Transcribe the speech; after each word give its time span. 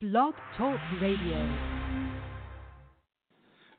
Blog 0.00 0.34
Talk 0.56 0.78
Radio. 1.02 1.58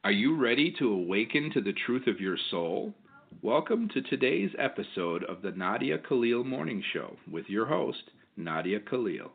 Are 0.03 0.11
you 0.11 0.35
ready 0.35 0.75
to 0.77 0.91
awaken 0.91 1.49
to 1.53 1.61
the 1.61 1.71
truth 1.85 2.07
of 2.07 2.19
your 2.19 2.35
soul? 2.51 2.93
Welcome 3.41 3.87
to 3.93 4.01
today's 4.01 4.49
episode 4.59 5.23
of 5.23 5.41
the 5.41 5.51
Nadia 5.51 5.97
Khalil 5.97 6.43
Morning 6.43 6.83
Show 6.91 7.15
with 7.31 7.45
your 7.47 7.65
host, 7.65 8.03
Nadia 8.35 8.81
Khalil. 8.81 9.31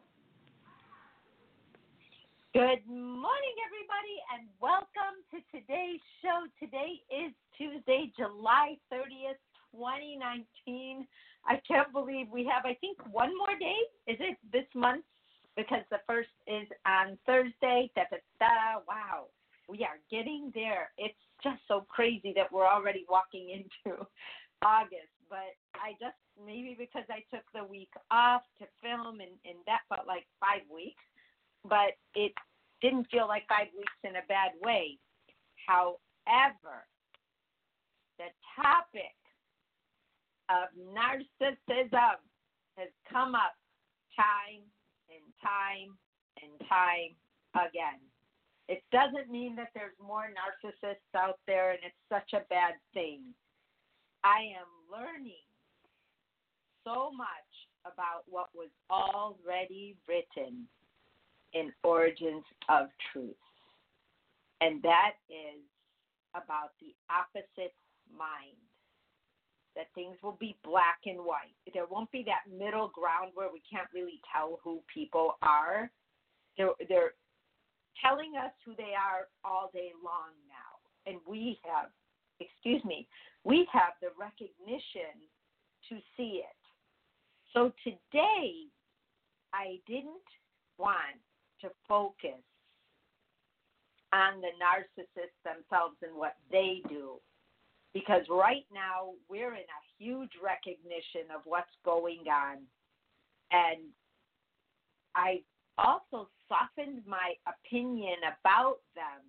Good 2.52 2.86
morning, 2.86 3.56
everybody, 3.64 4.18
and 4.34 4.46
welcome 4.60 5.24
to 5.30 5.38
today's 5.58 6.00
show. 6.20 6.44
Today 6.60 7.00
is 7.08 7.32
Tuesday, 7.56 8.12
July 8.14 8.76
30th, 8.92 9.40
2019. 9.72 11.06
I 11.46 11.58
can't 11.66 11.90
believe 11.94 12.26
we 12.30 12.44
have, 12.44 12.66
I 12.66 12.74
think, 12.74 12.98
one 13.10 13.32
more 13.38 13.58
day. 13.58 13.78
Is 14.06 14.18
it 14.20 14.36
this 14.52 14.66
month? 14.74 15.04
Because 15.56 15.82
the 15.90 16.00
first 16.06 16.30
is 16.46 16.66
on 16.86 17.18
Thursday. 17.26 17.90
Da, 17.94 18.02
da, 18.10 18.18
da. 18.38 18.80
Wow. 18.88 19.26
We 19.68 19.84
are 19.84 19.98
getting 20.10 20.50
there. 20.54 20.90
It's 20.98 21.14
just 21.42 21.60
so 21.68 21.86
crazy 21.88 22.32
that 22.36 22.52
we're 22.52 22.66
already 22.66 23.06
walking 23.08 23.50
into 23.86 24.06
August. 24.62 25.12
But 25.30 25.56
I 25.74 25.92
just, 26.00 26.16
maybe 26.44 26.76
because 26.78 27.04
I 27.08 27.24
took 27.34 27.44
the 27.54 27.64
week 27.64 27.90
off 28.10 28.42
to 28.58 28.66
film, 28.82 29.20
and, 29.20 29.32
and 29.44 29.58
that 29.66 29.80
felt 29.88 30.06
like 30.06 30.26
five 30.40 30.62
weeks. 30.72 31.02
But 31.64 31.96
it 32.14 32.32
didn't 32.82 33.08
feel 33.10 33.26
like 33.26 33.48
five 33.48 33.68
weeks 33.76 33.96
in 34.02 34.16
a 34.16 34.26
bad 34.28 34.52
way. 34.60 34.98
However, 35.66 36.84
the 38.18 38.28
topic 38.54 39.16
of 40.50 40.68
narcissism 40.92 42.20
has 42.76 42.90
come 43.10 43.34
up 43.34 43.56
time 44.14 44.62
time 45.44 45.92
and 46.40 46.52
time 46.68 47.12
again. 47.54 48.00
It 48.68 48.82
doesn't 48.90 49.30
mean 49.30 49.54
that 49.56 49.68
there's 49.74 49.96
more 50.00 50.32
narcissists 50.32 51.12
out 51.14 51.38
there 51.46 51.70
and 51.70 51.80
it's 51.84 52.04
such 52.08 52.32
a 52.32 52.48
bad 52.48 52.74
thing. 52.94 53.20
I 54.24 54.56
am 54.56 54.72
learning 54.90 55.44
so 56.82 57.12
much 57.12 57.28
about 57.84 58.24
what 58.26 58.48
was 58.54 58.72
already 58.90 59.96
written 60.08 60.64
in 61.52 61.72
Origins 61.82 62.44
of 62.70 62.88
Truth. 63.12 63.36
And 64.60 64.82
that 64.82 65.20
is 65.28 65.60
about 66.32 66.72
the 66.80 66.94
opposite 67.12 67.74
mind 68.08 68.63
that 69.76 69.88
things 69.94 70.16
will 70.22 70.36
be 70.38 70.56
black 70.64 71.00
and 71.06 71.18
white. 71.18 71.54
There 71.72 71.86
won't 71.86 72.10
be 72.12 72.24
that 72.26 72.50
middle 72.50 72.90
ground 72.94 73.32
where 73.34 73.50
we 73.52 73.62
can't 73.70 73.88
really 73.92 74.20
tell 74.32 74.60
who 74.62 74.80
people 74.92 75.36
are. 75.42 75.90
They're, 76.56 76.78
they're 76.88 77.14
telling 78.02 78.32
us 78.36 78.52
who 78.64 78.74
they 78.76 78.94
are 78.94 79.26
all 79.44 79.70
day 79.72 79.90
long 80.04 80.34
now. 80.46 81.10
And 81.10 81.18
we 81.28 81.58
have, 81.64 81.90
excuse 82.40 82.84
me, 82.84 83.08
we 83.44 83.66
have 83.72 83.94
the 84.00 84.08
recognition 84.18 85.18
to 85.88 85.98
see 86.16 86.42
it. 86.42 86.60
So 87.52 87.72
today, 87.84 88.66
I 89.52 89.78
didn't 89.86 90.26
want 90.78 91.18
to 91.60 91.68
focus 91.88 92.42
on 94.12 94.40
the 94.40 94.50
narcissists 94.58 95.38
themselves 95.44 95.96
and 96.02 96.16
what 96.16 96.36
they 96.50 96.80
do 96.88 97.20
because 97.94 98.22
right 98.28 98.66
now 98.74 99.14
we're 99.30 99.54
in 99.54 99.62
a 99.62 99.82
huge 99.96 100.32
recognition 100.42 101.30
of 101.34 101.42
what's 101.44 101.70
going 101.84 102.26
on. 102.28 102.58
And 103.52 103.80
I 105.14 105.42
also 105.78 106.28
softened 106.48 107.02
my 107.06 107.34
opinion 107.46 108.18
about 108.26 108.78
them 108.96 109.22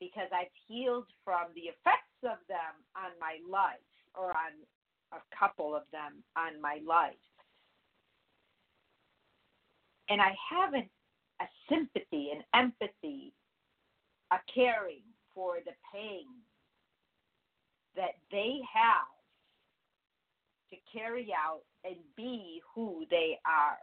because 0.00 0.28
I've 0.32 0.52
healed 0.66 1.06
from 1.24 1.52
the 1.54 1.68
effects 1.68 2.18
of 2.24 2.40
them 2.48 2.74
on 2.96 3.12
my 3.20 3.36
life 3.48 3.76
or 4.14 4.30
on 4.30 4.56
a 5.12 5.36
couple 5.36 5.76
of 5.76 5.82
them 5.92 6.24
on 6.36 6.60
my 6.60 6.80
life. 6.86 7.14
And 10.08 10.20
I 10.20 10.34
have 10.50 10.72
an, 10.72 10.88
a 11.40 11.44
sympathy, 11.68 12.30
an 12.34 12.42
empathy, 12.54 13.32
a 14.32 14.36
caring 14.52 15.02
for 15.34 15.56
the 15.64 15.72
pain 15.92 16.26
that 17.96 18.16
they 18.30 18.60
have 18.72 19.10
to 20.70 20.76
carry 20.92 21.32
out 21.32 21.62
and 21.84 21.96
be 22.16 22.60
who 22.74 23.04
they 23.10 23.38
are. 23.46 23.78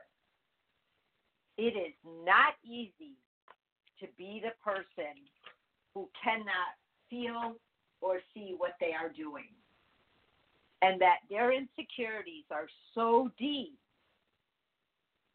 It 1.58 1.78
is 1.78 1.94
not 2.26 2.56
easy 2.64 3.18
to 4.00 4.08
be 4.18 4.42
the 4.44 4.52
person 4.64 5.14
who 5.94 6.10
cannot 6.24 6.76
feel 7.10 7.56
or 8.02 8.20
see 8.34 8.56
what 8.58 8.74
they 8.80 8.94
are 9.00 9.10
doing. 9.10 9.50
And 10.82 11.00
that 11.00 11.18
their 11.30 11.52
insecurities 11.54 12.46
are 12.50 12.68
so 12.96 13.30
deep 13.38 13.78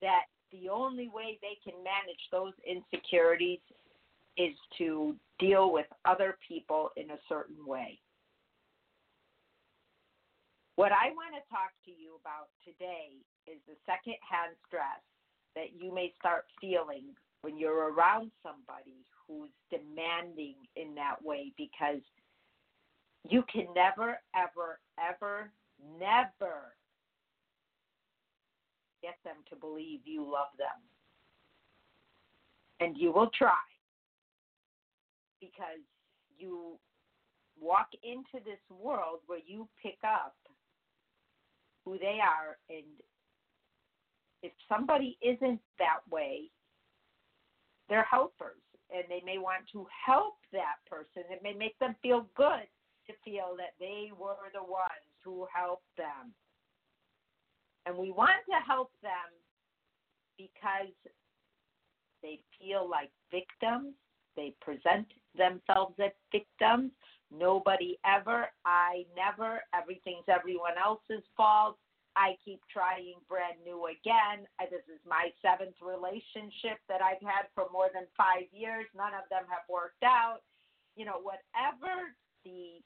that 0.03 0.25
the 0.51 0.69
only 0.69 1.09
way 1.09 1.39
they 1.41 1.59
can 1.63 1.79
manage 1.83 2.21
those 2.33 2.53
insecurities 2.67 3.61
is 4.37 4.55
to 4.79 5.17
deal 5.39 5.73
with 5.73 5.87
other 6.05 6.39
people 6.47 6.91
in 6.97 7.11
a 7.11 7.19
certain 7.29 7.67
way. 7.67 7.99
What 10.77 10.93
I 10.93 11.09
want 11.17 11.35
to 11.35 11.51
talk 11.51 11.73
to 11.87 11.91
you 11.91 12.21
about 12.21 12.49
today 12.65 13.25
is 13.47 13.59
the 13.67 13.77
secondhand 13.87 14.57
stress 14.67 15.01
that 15.55 15.73
you 15.81 15.95
may 15.95 16.13
start 16.19 16.45
feeling 16.61 17.17
when 17.41 17.57
you're 17.57 17.93
around 17.93 18.31
somebody 18.43 19.07
who's 19.27 19.51
demanding 19.71 20.55
in 20.77 20.95
that 20.95 21.17
way 21.23 21.53
because 21.57 22.03
you 23.29 23.43
can 23.51 23.67
never, 23.75 24.19
ever, 24.35 24.79
ever, 25.01 25.51
never 25.99 26.75
get 29.03 29.17
them 29.25 29.37
to 29.49 29.57
believe 29.57 30.01
you 30.05 30.23
love 30.23 30.53
them. 30.59 30.69
And 32.81 32.97
you 32.99 33.13
will 33.13 33.31
try 33.37 33.55
because 35.41 35.83
you 36.39 36.79
walk 37.61 37.89
into 38.03 38.45
this 38.45 38.61
world 38.71 39.21
where 39.27 39.41
you 39.45 39.69
pick 39.83 39.99
up 40.05 40.37
who 41.85 41.99
they 41.99 42.19
are 42.21 42.59
and 42.69 42.85
if 44.43 44.53
somebody 44.69 45.17
isn't 45.23 45.61
that 45.79 46.01
way 46.11 46.51
they're 47.89 48.07
helpers 48.11 48.61
and 48.91 49.05
they 49.09 49.23
may 49.25 49.39
want 49.39 49.65
to 49.73 49.87
help 49.91 50.39
that 50.53 50.79
person. 50.89 51.23
It 51.31 51.43
may 51.43 51.55
make 51.55 51.79
them 51.79 51.97
feel 52.03 52.27
good 52.37 52.67
to 53.07 53.13
feel 53.25 53.55
that 53.59 53.75
they 53.79 54.11
were 54.19 54.51
the 54.53 54.63
ones 54.63 55.11
who 55.25 55.47
helped 55.53 55.91
them. 55.97 56.35
And 57.87 57.97
we 57.97 58.11
want 58.11 58.43
to 58.51 58.59
help 58.67 58.91
them 59.03 59.31
because 60.39 60.95
they 62.23 62.41
feel 62.59 62.89
like 62.89 63.11
victims 63.31 63.95
they 64.37 64.55
present 64.61 65.07
themselves 65.37 65.97
as 65.99 66.13
victims. 66.31 66.93
Nobody 67.33 67.99
ever, 68.07 68.47
I 68.65 69.05
never, 69.17 69.61
everything's 69.75 70.29
everyone 70.29 70.79
else's 70.79 71.25
fault. 71.37 71.77
I 72.15 72.39
keep 72.41 72.63
trying 72.73 73.21
brand 73.29 73.61
new 73.61 73.93
again. 73.93 74.49
This 74.71 74.87
is 74.89 75.03
my 75.05 75.29
seventh 75.45 75.77
relationship 75.85 76.81
that 76.89 77.05
I've 77.05 77.21
had 77.21 77.53
for 77.53 77.69
more 77.69 77.93
than 77.93 78.09
five 78.17 78.49
years. 78.57 78.87
None 78.97 79.13
of 79.13 79.29
them 79.29 79.45
have 79.53 79.69
worked 79.69 80.01
out. 80.01 80.41
You 80.97 81.05
know, 81.05 81.21
whatever 81.21 82.17
the 82.41 82.81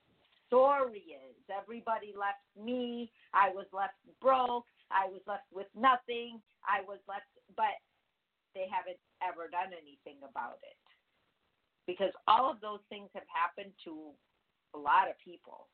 story 0.50 1.14
is, 1.14 1.38
everybody 1.46 2.10
left 2.10 2.42
me. 2.58 3.12
I 3.30 3.54
was 3.54 3.70
left 3.70 3.94
broke. 4.18 4.66
I 4.90 5.06
was 5.06 5.22
left 5.30 5.46
with 5.54 5.70
nothing. 5.78 6.42
I 6.66 6.82
was 6.82 6.98
left, 7.06 7.30
but 7.54 7.78
they 8.58 8.66
haven't 8.66 8.98
ever 9.22 9.46
done 9.46 9.70
anything 9.70 10.18
about 10.26 10.58
it 10.66 10.89
because 11.90 12.14
all 12.30 12.46
of 12.46 12.62
those 12.62 12.78
things 12.86 13.10
have 13.18 13.26
happened 13.26 13.74
to 13.82 14.14
a 14.74 14.78
lot 14.78 15.10
of 15.10 15.18
people. 15.18 15.66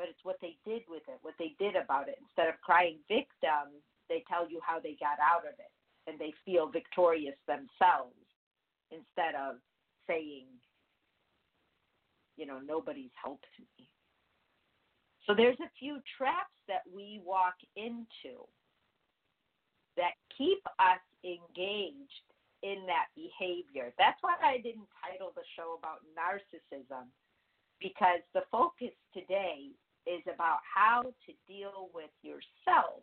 But 0.00 0.08
it's 0.08 0.24
what 0.24 0.40
they 0.40 0.56
did 0.64 0.88
with 0.88 1.04
it, 1.08 1.20
what 1.20 1.36
they 1.38 1.52
did 1.60 1.76
about 1.76 2.08
it. 2.08 2.16
Instead 2.24 2.48
of 2.48 2.56
crying 2.64 2.96
victim, 3.04 3.76
they 4.08 4.24
tell 4.24 4.48
you 4.48 4.60
how 4.64 4.80
they 4.80 4.96
got 4.96 5.20
out 5.20 5.44
of 5.44 5.52
it 5.60 5.72
and 6.08 6.16
they 6.18 6.32
feel 6.46 6.72
victorious 6.72 7.36
themselves 7.44 8.16
instead 8.88 9.36
of 9.36 9.60
saying, 10.08 10.48
you 12.38 12.46
know, 12.46 12.60
nobody's 12.64 13.12
helped 13.22 13.52
me. 13.60 13.84
So 15.26 15.34
there's 15.34 15.60
a 15.60 15.68
few 15.78 16.00
traps 16.16 16.56
that 16.68 16.88
we 16.88 17.20
walk 17.26 17.60
into 17.76 18.48
that 19.98 20.16
keep 20.32 20.64
us 20.78 21.04
engaged 21.26 22.24
in 22.62 22.86
that 22.86 23.08
behavior. 23.16 23.94
That's 23.98 24.18
why 24.22 24.36
I 24.42 24.58
didn't 24.58 24.88
title 25.02 25.32
the 25.36 25.46
show 25.56 25.78
about 25.78 26.02
narcissism, 26.16 27.06
because 27.80 28.20
the 28.34 28.42
focus 28.50 28.94
today 29.14 29.70
is 30.06 30.22
about 30.32 30.58
how 30.64 31.02
to 31.02 31.32
deal 31.46 31.90
with 31.94 32.10
yourself 32.22 33.02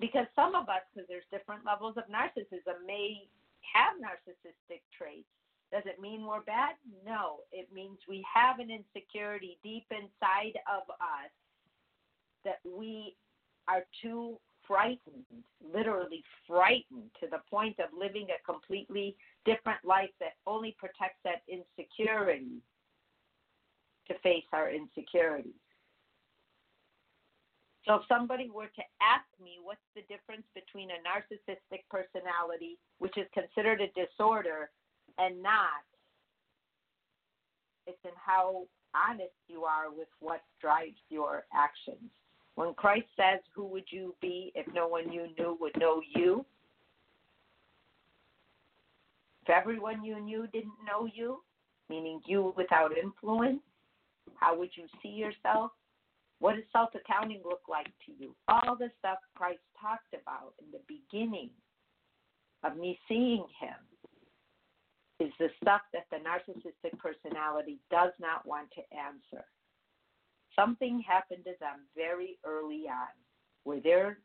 Because 0.00 0.26
some 0.34 0.54
of 0.56 0.68
us, 0.68 0.82
because 0.92 1.06
there's 1.08 1.28
different 1.30 1.64
levels 1.64 1.96
of 1.98 2.04
narcissism, 2.08 2.80
may 2.86 3.28
have 3.74 4.00
narcissistic 4.00 4.80
traits. 4.96 5.28
Does 5.70 5.84
it 5.86 6.00
mean 6.00 6.26
we're 6.26 6.42
bad? 6.42 6.74
No. 7.06 7.40
It 7.52 7.68
means 7.72 7.98
we 8.08 8.24
have 8.32 8.58
an 8.58 8.70
insecurity 8.70 9.58
deep 9.62 9.86
inside 9.90 10.58
of 10.66 10.88
us 10.90 11.30
that 12.44 12.60
we 12.64 13.14
are 13.68 13.84
too 14.02 14.40
frightened, 14.66 15.24
literally 15.74 16.22
frightened, 16.46 17.10
to 17.20 17.26
the 17.30 17.40
point 17.50 17.78
of 17.78 17.86
living 17.96 18.28
a 18.30 18.42
completely 18.50 19.16
different 19.44 19.84
life 19.84 20.10
that 20.20 20.34
only 20.46 20.76
protects 20.78 21.18
that 21.24 21.42
insecurity 21.48 22.62
to 24.08 24.14
face 24.22 24.44
our 24.52 24.70
insecurities. 24.70 25.52
So 27.86 27.94
if 27.96 28.02
somebody 28.08 28.50
were 28.50 28.66
to 28.66 28.82
ask 29.00 29.24
me 29.42 29.58
what's 29.62 29.80
the 29.96 30.02
difference 30.02 30.44
between 30.54 30.90
a 30.90 31.00
narcissistic 31.00 31.82
personality, 31.90 32.78
which 32.98 33.16
is 33.16 33.26
considered 33.32 33.80
a 33.80 33.88
disorder, 33.98 34.70
and 35.18 35.42
not, 35.42 35.82
it's 37.86 37.98
in 38.04 38.10
how 38.14 38.66
honest 38.94 39.34
you 39.48 39.64
are 39.64 39.90
with 39.90 40.08
what 40.20 40.42
drives 40.60 40.98
your 41.08 41.44
actions. 41.54 42.10
When 42.60 42.74
Christ 42.74 43.06
says, 43.16 43.40
Who 43.54 43.64
would 43.68 43.86
you 43.88 44.14
be 44.20 44.52
if 44.54 44.66
no 44.74 44.86
one 44.86 45.10
you 45.10 45.28
knew 45.38 45.56
would 45.62 45.72
know 45.78 46.02
you? 46.14 46.44
If 49.42 49.48
everyone 49.48 50.04
you 50.04 50.20
knew 50.20 50.46
didn't 50.48 50.74
know 50.86 51.08
you, 51.10 51.40
meaning 51.88 52.20
you 52.26 52.52
without 52.58 52.90
influence, 52.98 53.62
how 54.34 54.58
would 54.58 54.68
you 54.74 54.84
see 55.02 55.08
yourself? 55.08 55.70
What 56.40 56.56
does 56.56 56.64
self 56.70 56.90
accounting 56.94 57.40
look 57.46 57.62
like 57.66 57.86
to 57.86 58.12
you? 58.18 58.34
All 58.46 58.76
the 58.76 58.90
stuff 58.98 59.16
Christ 59.34 59.60
talked 59.80 60.12
about 60.12 60.52
in 60.58 60.66
the 60.70 60.84
beginning 60.86 61.48
of 62.62 62.76
me 62.76 62.98
seeing 63.08 63.46
him 63.58 63.80
is 65.18 65.32
the 65.38 65.48
stuff 65.62 65.80
that 65.94 66.08
the 66.10 66.18
narcissistic 66.18 66.98
personality 66.98 67.78
does 67.90 68.12
not 68.20 68.44
want 68.44 68.68
to 68.72 68.82
answer. 68.94 69.46
Something 70.60 71.02
happened 71.06 71.44
to 71.44 71.52
them 71.60 71.86
very 71.96 72.38
early 72.44 72.84
on 72.88 73.14
where 73.64 73.80
their 73.80 74.18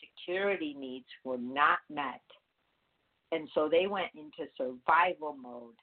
security 0.00 0.74
needs 0.78 1.06
were 1.24 1.38
not 1.38 1.78
met. 1.90 2.22
And 3.32 3.48
so 3.54 3.68
they 3.68 3.86
went 3.86 4.10
into 4.14 4.50
survival 4.56 5.36
mode, 5.40 5.74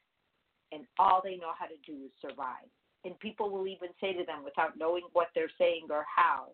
and 0.72 0.86
all 0.98 1.22
they 1.24 1.36
know 1.36 1.52
how 1.58 1.66
to 1.66 1.78
do 1.86 2.06
is 2.06 2.12
survive 2.22 2.70
and 3.06 3.18
people 3.20 3.50
will 3.50 3.68
even 3.68 3.90
say 4.02 4.14
to 4.14 4.26
them 4.26 4.44
without 4.44 4.78
knowing 4.78 5.04
what 5.14 5.28
they're 5.34 5.52
saying 5.58 5.88
or 5.90 6.06
how, 6.14 6.48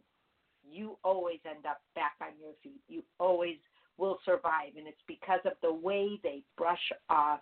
you 0.67 0.97
always 1.03 1.39
end 1.47 1.65
up 1.65 1.81
back 1.95 2.13
on 2.21 2.29
your 2.39 2.53
feet. 2.63 2.81
You 2.87 3.03
always 3.19 3.57
will 3.97 4.19
survive. 4.25 4.73
And 4.77 4.87
it's 4.87 4.97
because 5.07 5.39
of 5.45 5.53
the 5.61 5.73
way 5.73 6.19
they 6.23 6.43
brush 6.57 6.91
off 7.09 7.41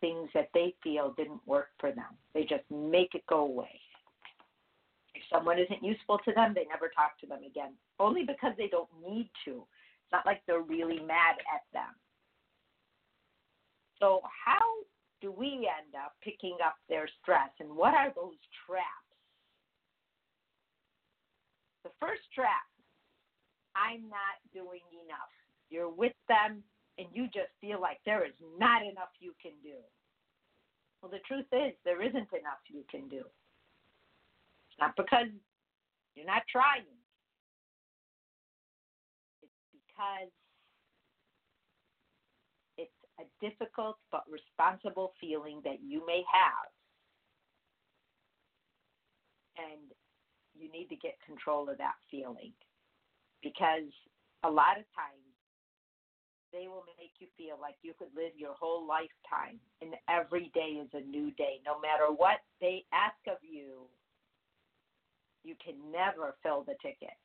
things 0.00 0.28
that 0.34 0.50
they 0.54 0.74
feel 0.82 1.14
didn't 1.16 1.46
work 1.46 1.68
for 1.78 1.92
them. 1.92 2.16
They 2.34 2.42
just 2.42 2.64
make 2.70 3.14
it 3.14 3.24
go 3.28 3.40
away. 3.40 3.80
Someone 5.32 5.58
isn't 5.58 5.82
useful 5.82 6.18
to 6.24 6.32
them, 6.32 6.52
they 6.54 6.66
never 6.68 6.88
talk 6.88 7.18
to 7.20 7.26
them 7.26 7.40
again, 7.46 7.72
only 7.98 8.24
because 8.24 8.52
they 8.58 8.66
don't 8.66 8.90
need 9.06 9.30
to. 9.44 9.62
It's 9.62 10.12
not 10.12 10.26
like 10.26 10.42
they're 10.46 10.62
really 10.62 10.98
mad 10.98 11.38
at 11.54 11.62
them. 11.72 11.94
So, 14.00 14.22
how 14.24 14.64
do 15.20 15.30
we 15.30 15.68
end 15.70 15.94
up 15.94 16.16
picking 16.24 16.56
up 16.64 16.74
their 16.88 17.06
stress? 17.20 17.50
And 17.60 17.76
what 17.76 17.94
are 17.94 18.12
those 18.16 18.40
traps? 18.66 19.06
The 21.84 21.90
first 22.00 22.22
trap 22.34 22.66
I'm 23.76 24.08
not 24.10 24.36
doing 24.52 24.82
enough. 24.92 25.32
You're 25.70 25.90
with 25.90 26.16
them 26.28 26.62
and 26.98 27.08
you 27.12 27.26
just 27.26 27.54
feel 27.60 27.80
like 27.80 27.98
there 28.04 28.26
is 28.26 28.34
not 28.58 28.82
enough 28.82 29.14
you 29.20 29.32
can 29.40 29.52
do. 29.62 29.78
Well, 31.00 31.10
the 31.10 31.24
truth 31.26 31.48
is, 31.52 31.72
there 31.84 32.02
isn't 32.02 32.28
enough 32.34 32.60
you 32.68 32.84
can 32.90 33.08
do. 33.08 33.24
Not 34.80 34.96
because 34.96 35.28
you're 36.14 36.26
not 36.26 36.42
trying, 36.50 36.88
it's 39.42 39.52
because 39.72 40.32
it's 42.78 43.00
a 43.20 43.24
difficult 43.44 43.96
but 44.10 44.24
responsible 44.30 45.12
feeling 45.20 45.60
that 45.64 45.84
you 45.84 46.04
may 46.06 46.22
have. 46.32 46.72
And 49.60 49.92
you 50.56 50.72
need 50.72 50.88
to 50.88 50.96
get 50.96 51.20
control 51.24 51.68
of 51.68 51.76
that 51.78 52.00
feeling 52.10 52.52
because 53.42 53.92
a 54.44 54.50
lot 54.50 54.80
of 54.80 54.84
times 54.96 55.20
they 56.52 56.66
will 56.66 56.84
make 56.98 57.12
you 57.20 57.28
feel 57.36 57.56
like 57.60 57.76
you 57.82 57.92
could 57.98 58.08
live 58.16 58.32
your 58.36 58.54
whole 58.58 58.86
lifetime 58.86 59.60
and 59.82 59.94
every 60.08 60.50
day 60.54 60.80
is 60.80 60.88
a 60.94 61.00
new 61.00 61.30
day. 61.32 61.60
No 61.64 61.78
matter 61.80 62.10
what 62.10 62.40
they 62.60 62.84
ask 62.92 63.20
of 63.28 63.38
you, 63.42 63.86
you 65.44 65.54
can 65.64 65.74
never 65.90 66.34
fill 66.42 66.62
the 66.62 66.74
ticket. 66.82 67.16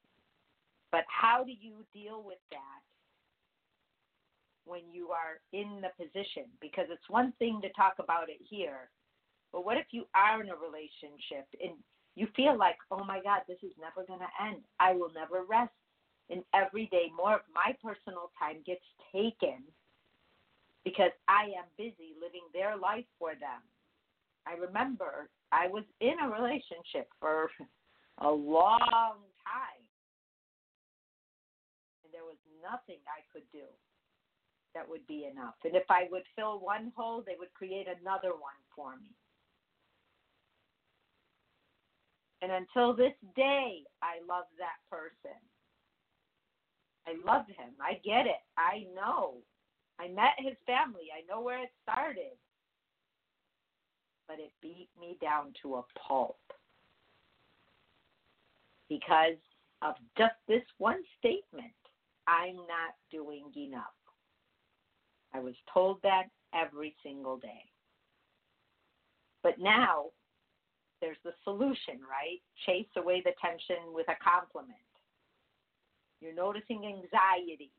But 0.92 1.04
how 1.08 1.44
do 1.44 1.52
you 1.52 1.84
deal 1.94 2.24
with 2.26 2.40
that 2.52 2.82
when 4.66 4.82
you 4.92 5.10
are 5.10 5.42
in 5.52 5.82
the 5.82 5.92
position? 6.02 6.46
Because 6.62 6.86
it's 6.90 7.10
one 7.10 7.34
thing 7.40 7.60
to 7.62 7.70
talk 7.74 7.96
about 8.00 8.30
it 8.30 8.40
here 8.50 8.90
but 9.56 9.64
what 9.64 9.78
if 9.78 9.88
you 9.92 10.04
are 10.14 10.44
in 10.44 10.50
a 10.50 10.60
relationship 10.60 11.48
and 11.64 11.80
you 12.16 12.28
feel 12.36 12.60
like 12.60 12.76
oh 12.92 13.06
my 13.06 13.24
god 13.24 13.48
this 13.48 13.64
is 13.64 13.72
never 13.80 14.06
going 14.06 14.20
to 14.20 14.44
end. 14.44 14.60
I 14.82 14.92
will 14.92 15.16
never 15.16 15.48
rest. 15.48 15.72
And 16.30 16.44
every 16.54 16.88
day 16.92 17.08
more 17.16 17.36
of 17.36 17.48
my 17.56 17.72
personal 17.80 18.36
time 18.38 18.60
gets 18.68 18.84
taken 19.16 19.64
because 20.84 21.16
i 21.30 21.56
am 21.56 21.72
busy 21.78 22.20
living 22.20 22.44
their 22.52 22.76
life 22.76 23.08
for 23.18 23.32
them. 23.32 23.64
I 24.46 24.60
remember 24.60 25.30
i 25.54 25.68
was 25.68 25.86
in 26.02 26.20
a 26.20 26.28
relationship 26.28 27.08
for 27.22 27.50
a 28.20 28.32
long 28.32 29.20
time 29.44 29.86
and 32.04 32.14
there 32.14 32.24
was 32.24 32.40
nothing 32.64 33.00
i 33.08 33.22
could 33.34 33.46
do 33.52 33.68
that 34.76 34.88
would 34.88 35.08
be 35.08 35.26
enough. 35.32 35.56
And 35.64 35.76
if 35.76 35.90
I 35.90 36.08
would 36.12 36.24
fill 36.36 36.60
one 36.60 36.92
hole, 36.96 37.24
they 37.26 37.36
would 37.40 37.54
create 37.54 37.88
another 37.88 38.32
one 38.32 38.60
for 38.76 38.92
me. 38.98 39.16
And 42.42 42.52
until 42.52 42.94
this 42.94 43.16
day, 43.36 43.82
I 44.04 44.20
love 44.28 44.46
that 44.60 44.78
person. 44.92 45.40
I 47.08 47.16
love 47.26 47.48
him. 47.48 47.72
I 47.82 47.94
get 48.04 48.28
it. 48.28 48.44
I 48.58 48.86
know. 48.94 49.36
I 50.00 50.10
met 50.10 50.36
his 50.38 50.56
family. 50.68 51.08
I 51.16 51.25
know 51.32 51.42
where 51.42 51.63
it 51.63 51.70
started. 51.82 52.36
But 54.28 54.39
it 54.39 54.51
beat 54.62 54.89
me 55.00 55.18
down 55.22 55.54
to 55.62 55.75
a 55.75 55.84
pulp 56.08 56.39
because 58.89 59.38
of 59.82 59.96
just 60.18 60.36
this 60.48 60.63
one 60.77 61.01
statement 61.20 61.74
I'm 62.27 62.56
not 62.56 62.96
doing 63.12 63.46
enough. 63.56 63.84
I 65.34 65.39
was 65.39 65.54
told 65.72 66.00
that 66.04 66.24
every 66.54 66.96
single 67.04 67.38
day. 67.38 67.70
But 69.44 69.60
now 69.60 70.06
there's 71.01 71.18
the 71.24 71.34
solution, 71.44 72.00
right? 72.01 72.42
Chase 72.65 72.89
away 72.98 73.22
the 73.24 73.34
tension 73.39 73.94
with 73.94 74.08
a 74.10 74.15
compliment. 74.24 74.80
You're 76.22 76.34
noticing 76.34 76.86
anxiety, 76.86 77.72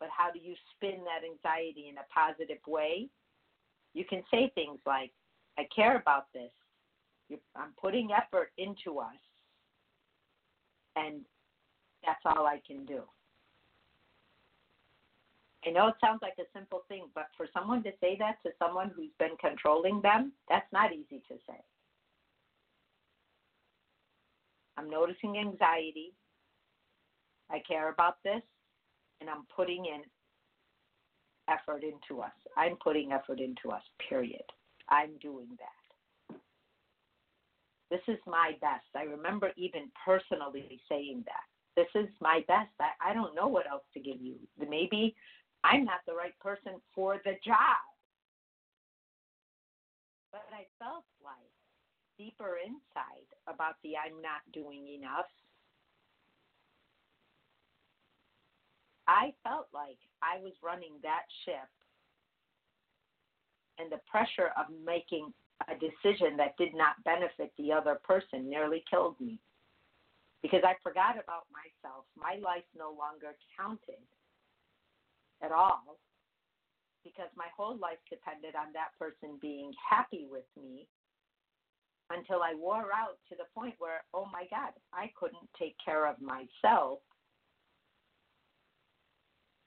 but 0.00 0.08
how 0.16 0.32
do 0.32 0.40
you 0.40 0.54
spin 0.74 1.04
that 1.04 1.22
anxiety 1.24 1.88
in 1.88 1.98
a 1.98 2.08
positive 2.12 2.58
way? 2.66 3.08
You 3.94 4.04
can 4.04 4.22
say 4.30 4.50
things 4.54 4.80
like, 4.86 5.12
I 5.58 5.68
care 5.74 5.96
about 5.96 6.26
this. 6.32 6.50
I'm 7.54 7.72
putting 7.80 8.08
effort 8.10 8.50
into 8.58 8.98
us, 8.98 9.20
and 10.96 11.20
that's 12.04 12.20
all 12.24 12.46
I 12.46 12.60
can 12.66 12.84
do. 12.84 13.02
I 15.66 15.70
know 15.70 15.88
it 15.88 15.94
sounds 16.00 16.20
like 16.22 16.36
a 16.38 16.58
simple 16.58 16.84
thing, 16.88 17.04
but 17.14 17.26
for 17.36 17.46
someone 17.52 17.82
to 17.82 17.90
say 18.00 18.16
that 18.18 18.36
to 18.44 18.50
someone 18.58 18.90
who's 18.94 19.10
been 19.18 19.36
controlling 19.38 20.00
them, 20.00 20.32
that's 20.48 20.70
not 20.72 20.92
easy 20.92 21.22
to 21.28 21.34
say. 21.46 21.60
I'm 24.78 24.88
noticing 24.88 25.36
anxiety. 25.36 26.14
I 27.50 27.58
care 27.68 27.90
about 27.90 28.16
this, 28.24 28.40
and 29.20 29.28
I'm 29.28 29.44
putting 29.54 29.84
in 29.84 30.02
effort 31.48 31.82
into 31.82 32.22
us. 32.22 32.32
I'm 32.56 32.76
putting 32.82 33.12
effort 33.12 33.40
into 33.40 33.70
us, 33.70 33.82
period. 34.08 34.44
I'm 34.88 35.10
doing 35.20 35.48
that. 35.58 35.79
This 37.90 38.00
is 38.06 38.18
my 38.26 38.52
best. 38.60 38.86
I 38.96 39.02
remember 39.02 39.50
even 39.56 39.90
personally 40.04 40.80
saying 40.88 41.24
that. 41.26 41.44
This 41.76 41.88
is 41.94 42.08
my 42.20 42.44
best. 42.46 42.70
I, 42.80 43.10
I 43.10 43.14
don't 43.14 43.34
know 43.34 43.48
what 43.48 43.70
else 43.70 43.82
to 43.94 44.00
give 44.00 44.20
you. 44.20 44.36
Maybe 44.58 45.14
I'm 45.64 45.84
not 45.84 46.00
the 46.06 46.14
right 46.14 46.38
person 46.40 46.80
for 46.94 47.20
the 47.24 47.32
job. 47.44 47.82
But 50.32 50.46
I 50.52 50.66
felt 50.78 51.04
like 51.24 51.50
deeper 52.18 52.58
inside 52.64 53.26
about 53.48 53.74
the 53.82 53.96
I'm 53.96 54.22
not 54.22 54.42
doing 54.52 54.86
enough. 54.86 55.26
I 59.08 59.32
felt 59.42 59.66
like 59.74 59.98
I 60.22 60.40
was 60.40 60.52
running 60.62 60.92
that 61.02 61.26
ship, 61.44 61.66
and 63.78 63.90
the 63.90 63.98
pressure 64.08 64.50
of 64.56 64.66
making 64.84 65.32
a 65.68 65.74
decision 65.74 66.36
that 66.36 66.56
did 66.56 66.74
not 66.74 67.02
benefit 67.04 67.52
the 67.58 67.72
other 67.72 67.98
person 68.02 68.48
nearly 68.48 68.84
killed 68.88 69.16
me 69.20 69.38
because 70.42 70.62
I 70.64 70.74
forgot 70.82 71.20
about 71.20 71.44
myself. 71.52 72.04
My 72.16 72.40
life 72.40 72.64
no 72.76 72.96
longer 72.96 73.36
counted 73.58 74.00
at 75.42 75.52
all 75.52 75.98
because 77.04 77.28
my 77.36 77.48
whole 77.56 77.76
life 77.76 78.00
depended 78.08 78.54
on 78.56 78.72
that 78.72 78.96
person 78.98 79.38
being 79.40 79.72
happy 79.76 80.26
with 80.30 80.48
me 80.56 80.86
until 82.10 82.42
I 82.42 82.54
wore 82.54 82.92
out 82.92 83.18
to 83.28 83.36
the 83.36 83.48
point 83.54 83.74
where, 83.78 84.02
oh 84.12 84.26
my 84.32 84.44
God, 84.50 84.72
I 84.92 85.12
couldn't 85.18 85.48
take 85.58 85.76
care 85.82 86.06
of 86.06 86.16
myself. 86.20 86.98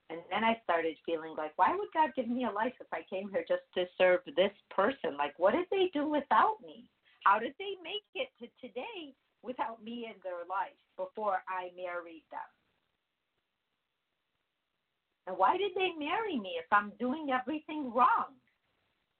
And 0.09 0.19
then 0.29 0.43
I 0.43 0.59
started 0.63 0.95
feeling 1.05 1.33
like, 1.37 1.53
why 1.55 1.75
would 1.75 1.89
God 1.93 2.11
give 2.15 2.27
me 2.27 2.45
a 2.45 2.51
life 2.51 2.73
if 2.79 2.87
I 2.93 3.01
came 3.09 3.29
here 3.29 3.45
just 3.47 3.63
to 3.75 3.85
serve 3.97 4.19
this 4.35 4.51
person? 4.69 5.17
Like, 5.17 5.33
what 5.37 5.53
did 5.53 5.65
they 5.71 5.89
do 5.93 6.07
without 6.07 6.57
me? 6.65 6.89
How 7.23 7.39
did 7.39 7.53
they 7.57 7.79
make 7.81 8.03
it 8.13 8.29
to 8.39 8.47
today 8.59 9.15
without 9.41 9.83
me 9.83 10.11
in 10.11 10.19
their 10.23 10.43
life 10.49 10.75
before 10.97 11.39
I 11.47 11.71
married 11.75 12.27
them? 12.31 12.51
And 15.27 15.37
why 15.37 15.55
did 15.55 15.71
they 15.75 15.95
marry 15.97 16.37
me 16.37 16.59
if 16.59 16.67
I'm 16.71 16.91
doing 16.99 17.29
everything 17.31 17.91
wrong? 17.93 18.35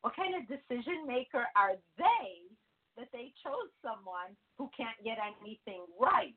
What 0.02 0.16
kind 0.18 0.36
of 0.36 0.52
decision 0.52 1.08
maker 1.08 1.48
are 1.56 1.80
they 1.98 2.52
that 2.98 3.08
they 3.14 3.32
chose 3.40 3.72
someone 3.82 4.36
who 4.58 4.70
can't 4.76 5.00
get 5.04 5.18
anything 5.18 5.88
right? 6.00 6.36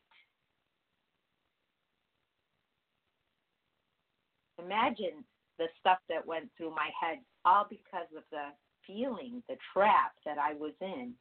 Imagine 4.58 5.25
the 5.58 5.66
stuff 5.80 5.98
that 6.08 6.26
went 6.26 6.50
through 6.56 6.70
my 6.70 6.90
head 7.00 7.18
all 7.44 7.66
because 7.68 8.08
of 8.16 8.25
the 8.30 8.52
feeling, 8.86 9.42
the 9.48 9.56
trap 9.72 10.12
that 10.25 10.38
I 10.38 10.54
was 10.54 10.72
in 10.80 11.12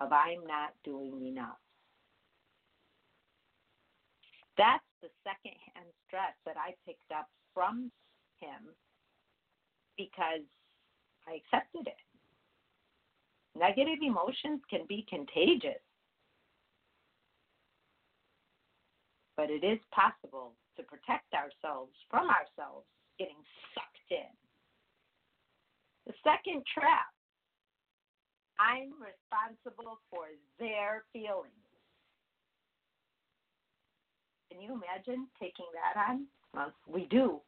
of 0.00 0.12
I'm 0.12 0.46
not 0.46 0.74
doing 0.84 1.26
enough. 1.26 1.58
That's 4.56 4.84
the 5.02 5.08
secondhand 5.24 5.90
stress 6.06 6.34
that 6.46 6.56
I 6.56 6.74
picked 6.86 7.10
up 7.16 7.28
from 7.52 7.90
him 8.38 8.74
because 9.96 10.46
I 11.26 11.40
accepted 11.42 11.86
it. 11.86 12.02
Negative 13.58 13.98
emotions 14.02 14.60
can 14.68 14.80
be 14.88 15.06
contagious, 15.08 15.82
but 19.44 19.52
it 19.52 19.60
is 19.60 19.78
possible 19.92 20.56
to 20.74 20.82
protect 20.84 21.28
ourselves 21.36 21.92
from 22.08 22.32
ourselves 22.32 22.88
getting 23.18 23.36
sucked 23.76 24.08
in. 24.10 24.32
The 26.08 26.16
second 26.24 26.64
trap 26.72 27.12
I'm 28.56 28.96
responsible 28.96 30.00
for 30.08 30.32
their 30.58 31.04
feelings. 31.12 31.52
Can 34.50 34.62
you 34.62 34.72
imagine 34.72 35.28
taking 35.38 35.68
that 35.76 36.00
on? 36.08 36.24
Well, 36.54 36.72
we 36.88 37.04
do 37.10 37.42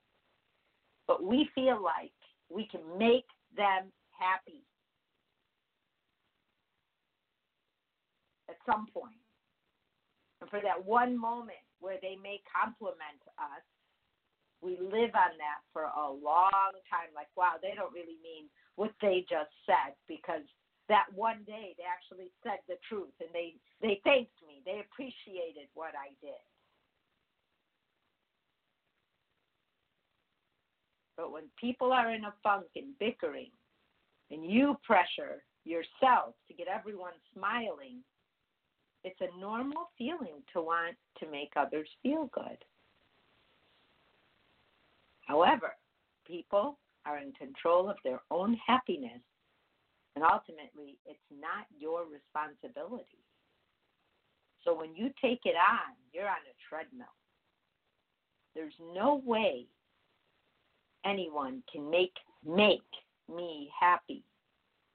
but 1.06 1.22
we 1.22 1.48
feel 1.54 1.82
like 1.82 2.12
we 2.50 2.66
can 2.66 2.80
make 2.98 3.26
them 3.56 3.92
happy 4.10 4.64
at 8.48 8.56
some 8.66 8.86
point. 8.92 9.14
And 10.40 10.50
for 10.50 10.60
that 10.60 10.84
one 10.84 11.16
moment 11.16 11.65
where 11.80 11.98
they 12.00 12.16
may 12.20 12.40
compliment 12.48 13.20
us, 13.38 13.64
we 14.62 14.78
live 14.80 15.12
on 15.12 15.36
that 15.36 15.60
for 15.72 15.92
a 15.92 16.08
long 16.08 16.72
time. 16.88 17.12
Like, 17.14 17.30
wow, 17.36 17.60
they 17.60 17.76
don't 17.76 17.92
really 17.92 18.18
mean 18.24 18.48
what 18.76 18.92
they 19.00 19.24
just 19.28 19.52
said 19.64 19.94
because 20.08 20.44
that 20.88 21.06
one 21.14 21.42
day 21.46 21.74
they 21.76 21.84
actually 21.84 22.30
said 22.42 22.62
the 22.68 22.78
truth 22.88 23.12
and 23.20 23.30
they 23.32 23.54
they 23.82 24.00
thanked 24.04 24.38
me. 24.46 24.62
They 24.64 24.80
appreciated 24.80 25.68
what 25.74 25.92
I 25.92 26.14
did. 26.24 26.40
But 31.16 31.32
when 31.32 31.44
people 31.58 31.92
are 31.92 32.12
in 32.12 32.24
a 32.24 32.34
funk 32.42 32.66
and 32.76 32.92
bickering, 32.98 33.50
and 34.30 34.44
you 34.44 34.76
pressure 34.84 35.42
yourself 35.64 36.34
to 36.48 36.54
get 36.54 36.68
everyone 36.68 37.14
smiling, 37.34 38.04
it's 39.06 39.20
a 39.20 39.40
normal 39.40 39.90
feeling 39.96 40.42
to 40.52 40.60
want 40.60 40.96
to 41.20 41.30
make 41.30 41.52
others 41.56 41.88
feel 42.02 42.28
good. 42.34 42.58
However, 45.20 45.76
people 46.26 46.78
are 47.06 47.18
in 47.18 47.32
control 47.32 47.88
of 47.88 47.96
their 48.02 48.20
own 48.32 48.58
happiness, 48.66 49.20
and 50.16 50.24
ultimately, 50.24 50.98
it's 51.06 51.20
not 51.30 51.66
your 51.78 52.02
responsibility. 52.02 53.22
So 54.64 54.76
when 54.76 54.96
you 54.96 55.10
take 55.22 55.42
it 55.44 55.54
on, 55.54 55.94
you're 56.12 56.26
on 56.26 56.42
a 56.50 56.56
treadmill. 56.68 57.06
There's 58.56 58.74
no 58.92 59.22
way 59.24 59.66
anyone 61.04 61.62
can 61.70 61.88
make 61.88 62.14
make 62.44 62.80
me 63.32 63.70
happy. 63.78 64.24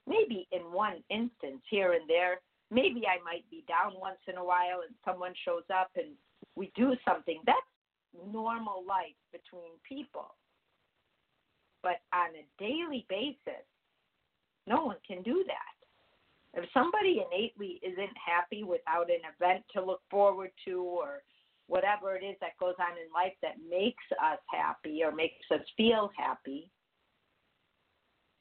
Maybe 0.06 0.48
in 0.52 0.60
one 0.72 0.96
instance 1.08 1.62
here 1.70 1.92
and 1.92 2.08
there, 2.08 2.40
maybe 2.72 3.04
I 3.06 3.22
might 3.22 3.44
be 3.50 3.64
down 3.68 3.92
once 4.00 4.18
in 4.26 4.36
a 4.36 4.44
while 4.44 4.80
and 4.86 4.94
someone 5.04 5.34
shows 5.44 5.68
up 5.72 5.90
and 5.94 6.16
we 6.56 6.72
do 6.74 6.96
something. 7.06 7.40
That's 7.46 7.60
normal 8.32 8.82
life 8.88 9.18
between 9.30 9.76
people. 9.86 10.34
But 11.82 12.00
on 12.14 12.30
a 12.32 12.46
daily 12.58 13.04
basis, 13.08 13.66
no 14.66 14.86
one 14.86 14.96
can 15.06 15.22
do 15.22 15.44
that. 15.46 16.62
If 16.62 16.68
somebody 16.72 17.24
innately 17.24 17.80
isn't 17.82 18.16
happy 18.16 18.62
without 18.62 19.10
an 19.10 19.24
event 19.36 19.64
to 19.74 19.84
look 19.84 20.00
forward 20.10 20.50
to 20.66 20.82
or 20.82 21.22
whatever 21.66 22.14
it 22.14 22.24
is 22.24 22.36
that 22.40 22.58
goes 22.60 22.74
on 22.78 22.92
in 22.92 23.12
life 23.12 23.32
that 23.42 23.56
makes 23.68 24.04
us 24.22 24.38
happy 24.50 25.02
or 25.02 25.12
makes 25.12 25.46
us 25.50 25.64
feel 25.76 26.10
happy, 26.16 26.70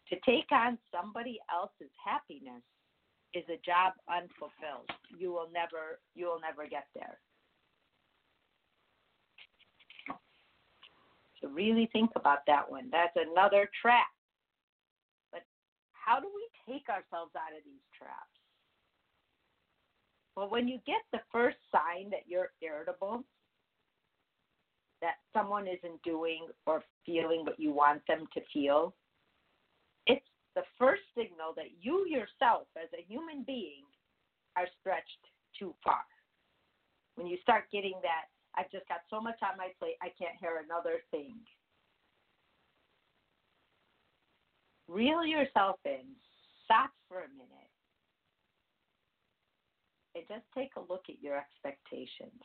to 0.09 0.17
take 0.25 0.51
on 0.51 0.77
somebody 0.91 1.39
else's 1.49 1.91
happiness 2.03 2.61
is 3.33 3.43
a 3.49 3.59
job 3.65 3.93
unfulfilled. 4.09 4.89
You 5.17 5.31
will 5.31 5.49
never 5.53 5.99
you 6.15 6.25
will 6.25 6.39
never 6.39 6.67
get 6.67 6.87
there. 6.95 7.19
So 11.41 11.49
really 11.49 11.89
think 11.91 12.11
about 12.15 12.39
that 12.47 12.69
one. 12.69 12.89
That's 12.91 13.15
another 13.15 13.69
trap. 13.81 14.07
But 15.31 15.41
how 15.93 16.19
do 16.19 16.27
we 16.27 16.73
take 16.73 16.87
ourselves 16.89 17.31
out 17.35 17.57
of 17.57 17.63
these 17.65 17.81
traps? 17.97 18.31
Well, 20.35 20.49
when 20.49 20.67
you 20.67 20.79
get 20.85 21.01
the 21.11 21.19
first 21.31 21.57
sign 21.71 22.09
that 22.11 22.23
you're 22.27 22.51
irritable, 22.61 23.23
that 25.01 25.15
someone 25.33 25.67
isn't 25.67 26.01
doing 26.03 26.47
or 26.65 26.83
feeling 27.05 27.43
what 27.43 27.59
you 27.59 27.73
want 27.73 28.01
them 28.07 28.27
to 28.33 28.41
feel, 28.53 28.93
it's 30.05 30.25
the 30.55 30.63
first 30.77 31.01
signal 31.15 31.53
that 31.55 31.79
you 31.79 32.05
yourself, 32.07 32.67
as 32.75 32.89
a 32.93 33.05
human 33.07 33.43
being, 33.43 33.83
are 34.55 34.67
stretched 34.79 35.23
too 35.57 35.73
far. 35.83 36.03
When 37.15 37.27
you 37.27 37.37
start 37.41 37.65
getting 37.71 37.95
that, 38.01 38.27
I've 38.55 38.71
just 38.71 38.87
got 38.87 38.99
so 39.09 39.21
much 39.21 39.39
on 39.41 39.57
my 39.57 39.69
plate, 39.79 39.95
I 40.01 40.11
can't 40.19 40.35
hear 40.39 40.61
another 40.63 40.99
thing. 41.11 41.35
Reel 44.87 45.23
yourself 45.23 45.79
in, 45.85 46.03
stop 46.65 46.91
for 47.07 47.19
a 47.19 47.31
minute 47.31 47.71
and 50.15 50.23
just 50.27 50.43
take 50.55 50.71
a 50.75 50.91
look 50.91 51.05
at 51.09 51.21
your 51.21 51.37
expectations. 51.37 52.41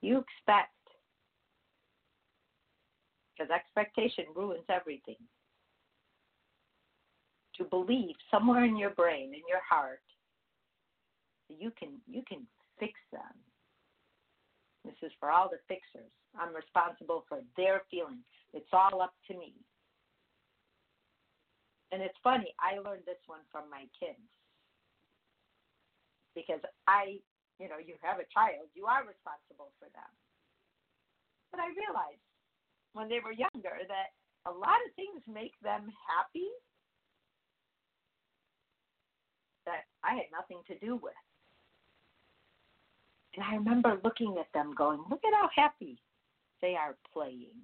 You 0.00 0.18
expect, 0.18 0.74
because 3.42 3.54
expectation 3.54 4.24
ruins 4.34 4.64
everything. 4.68 5.16
To 7.58 7.64
believe 7.64 8.14
somewhere 8.30 8.64
in 8.64 8.76
your 8.76 8.90
brain, 8.90 9.34
in 9.34 9.42
your 9.48 9.60
heart, 9.68 10.00
you 11.48 11.70
can 11.78 12.00
you 12.08 12.22
can 12.26 12.46
fix 12.80 12.94
them. 13.12 13.36
This 14.84 14.94
is 15.02 15.12
for 15.20 15.30
all 15.30 15.48
the 15.50 15.60
fixers. 15.68 16.10
I'm 16.38 16.54
responsible 16.56 17.24
for 17.28 17.40
their 17.56 17.82
feelings. 17.90 18.24
It's 18.54 18.72
all 18.72 19.02
up 19.02 19.12
to 19.28 19.36
me. 19.36 19.52
And 21.92 22.00
it's 22.00 22.16
funny, 22.24 22.56
I 22.56 22.80
learned 22.80 23.04
this 23.04 23.20
one 23.28 23.44
from 23.52 23.68
my 23.68 23.84
kids 24.00 24.24
because 26.32 26.64
I, 26.88 27.20
you 27.60 27.68
know, 27.68 27.76
you 27.76 28.00
have 28.00 28.16
a 28.16 28.24
child, 28.32 28.72
you 28.72 28.88
are 28.88 29.04
responsible 29.04 29.76
for 29.76 29.92
them. 29.92 30.08
But 31.52 31.60
I 31.60 31.68
realized 31.76 32.21
when 32.92 33.08
they 33.08 33.20
were 33.24 33.32
younger 33.32 33.76
that 33.88 34.12
a 34.46 34.50
lot 34.50 34.78
of 34.86 34.94
things 34.96 35.22
make 35.32 35.54
them 35.62 35.88
happy 36.08 36.48
that 39.66 39.84
I 40.02 40.14
had 40.14 40.26
nothing 40.32 40.58
to 40.66 40.78
do 40.84 40.96
with. 40.96 41.12
And 43.34 43.44
I 43.44 43.54
remember 43.54 44.00
looking 44.04 44.36
at 44.38 44.52
them 44.52 44.74
going, 44.76 45.00
look 45.08 45.22
at 45.24 45.32
how 45.32 45.48
happy 45.54 45.98
they 46.60 46.74
are 46.74 46.96
playing. 47.12 47.56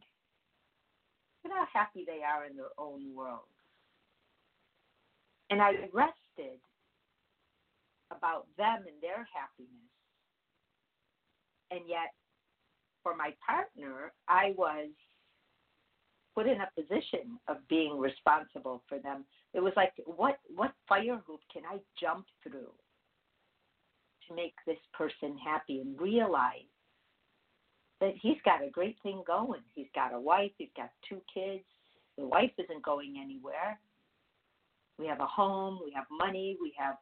Look 1.45 1.53
at 1.53 1.59
how 1.59 1.67
happy 1.73 2.05
they 2.07 2.23
are 2.23 2.47
in 2.47 2.57
their 2.57 2.73
own 2.79 3.15
world. 3.15 3.51
And 5.51 5.61
I 5.61 5.73
rested 5.93 6.61
about 8.11 8.47
them 8.57 8.85
and 8.87 9.01
their 9.03 9.27
happiness. 9.35 9.93
And 11.71 11.81
yet, 11.87 12.15
for 13.03 13.15
my 13.15 13.35
partner, 13.45 14.13
I 14.27 14.55
was 14.57 14.89
put 16.39 16.47
in 16.47 16.61
a 16.61 16.81
position 16.81 17.37
of 17.49 17.57
being 17.69 17.99
responsible 17.99 18.81
for 18.89 19.01
them. 19.01 19.25
It 19.55 19.61
was 19.61 19.73
like, 19.75 19.93
what 20.07 20.39
what 20.55 20.73
fire 20.89 21.21
hoop 21.27 21.41
can 21.53 21.63
I 21.69 21.79
jump 22.01 22.27
through 22.45 22.71
to 24.29 24.35
make 24.37 24.55
this 24.65 24.79
person 24.93 25.37
happy 25.45 25.81
and 25.81 26.01
realize 26.01 26.71
that 28.01 28.15
he's 28.23 28.37
got 28.45 28.65
a 28.65 28.71
great 28.71 28.97
thing 29.03 29.25
going. 29.27 29.63
He's 29.75 29.91
got 29.97 30.15
a 30.15 30.21
wife, 30.21 30.53
he's 30.59 30.69
got 30.77 30.91
two 31.09 31.21
kids. 31.33 31.65
The 32.17 32.27
wife 32.29 32.53
isn't 32.57 32.85
going 32.85 33.17
anywhere. 33.21 33.81
We 34.97 35.09
have 35.09 35.21
a 35.21 35.27
home, 35.27 35.81
we 35.85 35.93
have 35.97 36.07
money, 36.09 36.57
we 36.63 36.73
have 36.79 36.99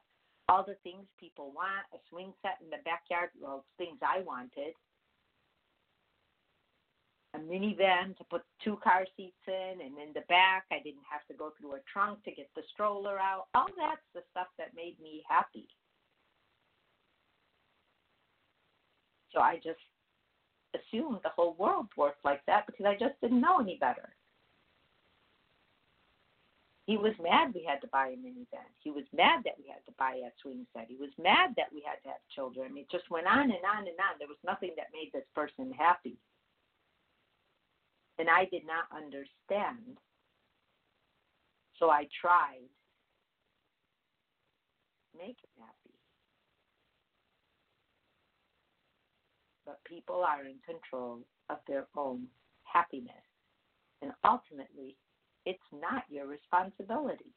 all 0.49 0.65
the 0.65 0.77
things 0.83 1.05
people 1.21 1.53
want, 1.55 1.85
a 1.93 1.99
swing 2.09 2.33
set 2.41 2.57
in 2.65 2.71
the 2.71 2.81
backyard, 2.85 3.31
well, 3.39 3.67
things 3.77 3.99
I 4.01 4.23
wanted. 4.23 4.73
A 7.37 7.39
minivan 7.39 8.17
to 8.17 8.25
put 8.25 8.43
two 8.65 8.79
car 8.83 9.05
seats 9.15 9.37
in, 9.47 9.85
and 9.85 9.99
in 9.99 10.15
the 10.15 10.25
back, 10.27 10.65
I 10.73 10.81
didn't 10.83 11.05
have 11.11 11.21
to 11.29 11.35
go 11.35 11.53
through 11.61 11.75
a 11.75 11.85
trunk 11.93 12.25
to 12.25 12.33
get 12.33 12.49
the 12.57 12.63
stroller 12.73 13.19
out. 13.19 13.49
All 13.55 13.69
that's 13.77 14.01
the 14.15 14.23
stuff 14.31 14.47
that 14.57 14.75
made 14.75 14.97
me 15.03 15.23
happy. 15.29 15.69
So 19.35 19.41
I 19.41 19.57
just 19.57 19.85
assumed 20.73 21.21
the 21.23 21.35
whole 21.37 21.55
world 21.59 21.89
worked 21.95 22.25
like 22.25 22.41
that 22.47 22.65
because 22.67 22.87
I 22.87 22.95
just 22.95 23.21
didn't 23.21 23.43
know 23.43 23.61
any 23.61 23.77
better. 23.77 24.09
He 26.87 26.97
was 26.97 27.13
mad 27.21 27.53
we 27.53 27.67
had 27.69 27.83
to 27.83 27.89
buy 27.89 28.15
a 28.15 28.17
minivan. 28.17 28.71
He 28.81 28.91
was 28.91 29.05
mad 29.13 29.43
that 29.45 29.59
we 29.59 29.69
had 29.69 29.85
to 29.85 29.93
buy 29.99 30.23
a 30.25 30.31
swing 30.41 30.65
set. 30.73 30.87
He 30.89 30.97
was 30.97 31.11
mad 31.19 31.53
that 31.59 31.69
we 31.75 31.83
had 31.85 32.01
to 32.05 32.09
have 32.17 32.33
children. 32.35 32.79
It 32.79 32.89
just 32.91 33.11
went 33.11 33.27
on 33.27 33.51
and 33.51 33.67
on 33.67 33.85
and 33.85 34.01
on. 34.01 34.17
There 34.19 34.29
was 34.29 34.41
nothing 34.47 34.71
that 34.77 34.95
made 34.95 35.11
this 35.13 35.27
person 35.35 35.75
happy. 35.77 36.17
And 38.19 38.29
I 38.31 38.47
did 38.51 38.63
not 38.67 38.85
understand. 38.97 39.99
So 41.79 41.91
I 41.91 42.09
tried 42.21 42.69
make 45.19 45.37
him 45.41 45.57
happy. 45.59 45.95
But 49.65 49.83
people 49.85 50.23
are 50.23 50.45
in 50.45 50.57
control 50.65 51.21
of 51.51 51.59
their 51.67 51.87
own 51.97 52.27
happiness. 52.65 53.25
And 54.03 54.13
ultimately, 54.25 54.97
it's 55.45 55.59
not 55.73 56.05
your 56.09 56.27
responsibility. 56.27 57.33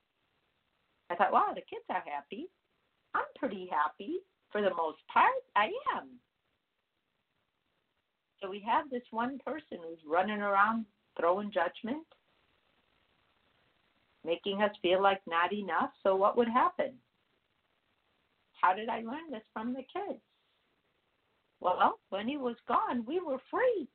I 1.09 1.15
thought, 1.15 1.31
wow, 1.31 1.51
the 1.55 1.61
kids 1.61 1.85
are 1.89 2.03
happy. 2.05 2.47
I'm 3.15 3.25
pretty 3.37 3.69
happy 3.71 4.19
for 4.51 4.61
the 4.61 4.73
most 4.75 4.99
part. 5.11 5.31
I 5.55 5.69
am. 5.95 6.09
So 8.41 8.49
we 8.49 8.63
have 8.67 8.89
this 8.89 9.03
one 9.11 9.39
person 9.45 9.79
who's 9.81 9.99
running 10.07 10.39
around 10.39 10.85
throwing 11.19 11.51
judgment, 11.51 12.05
making 14.25 14.61
us 14.61 14.71
feel 14.81 15.01
like 15.01 15.21
not 15.27 15.51
enough. 15.51 15.91
So 16.03 16.15
what 16.15 16.37
would 16.37 16.47
happen? 16.47 16.93
How 18.61 18.73
did 18.73 18.89
I 18.89 18.97
learn 18.97 19.31
this 19.31 19.43
from 19.53 19.73
the 19.73 19.83
kids? 19.93 20.19
Well, 21.61 21.99
when 22.09 22.27
he 22.27 22.37
was 22.37 22.55
gone, 22.67 23.05
we 23.05 23.19
were 23.19 23.39
free 23.51 23.87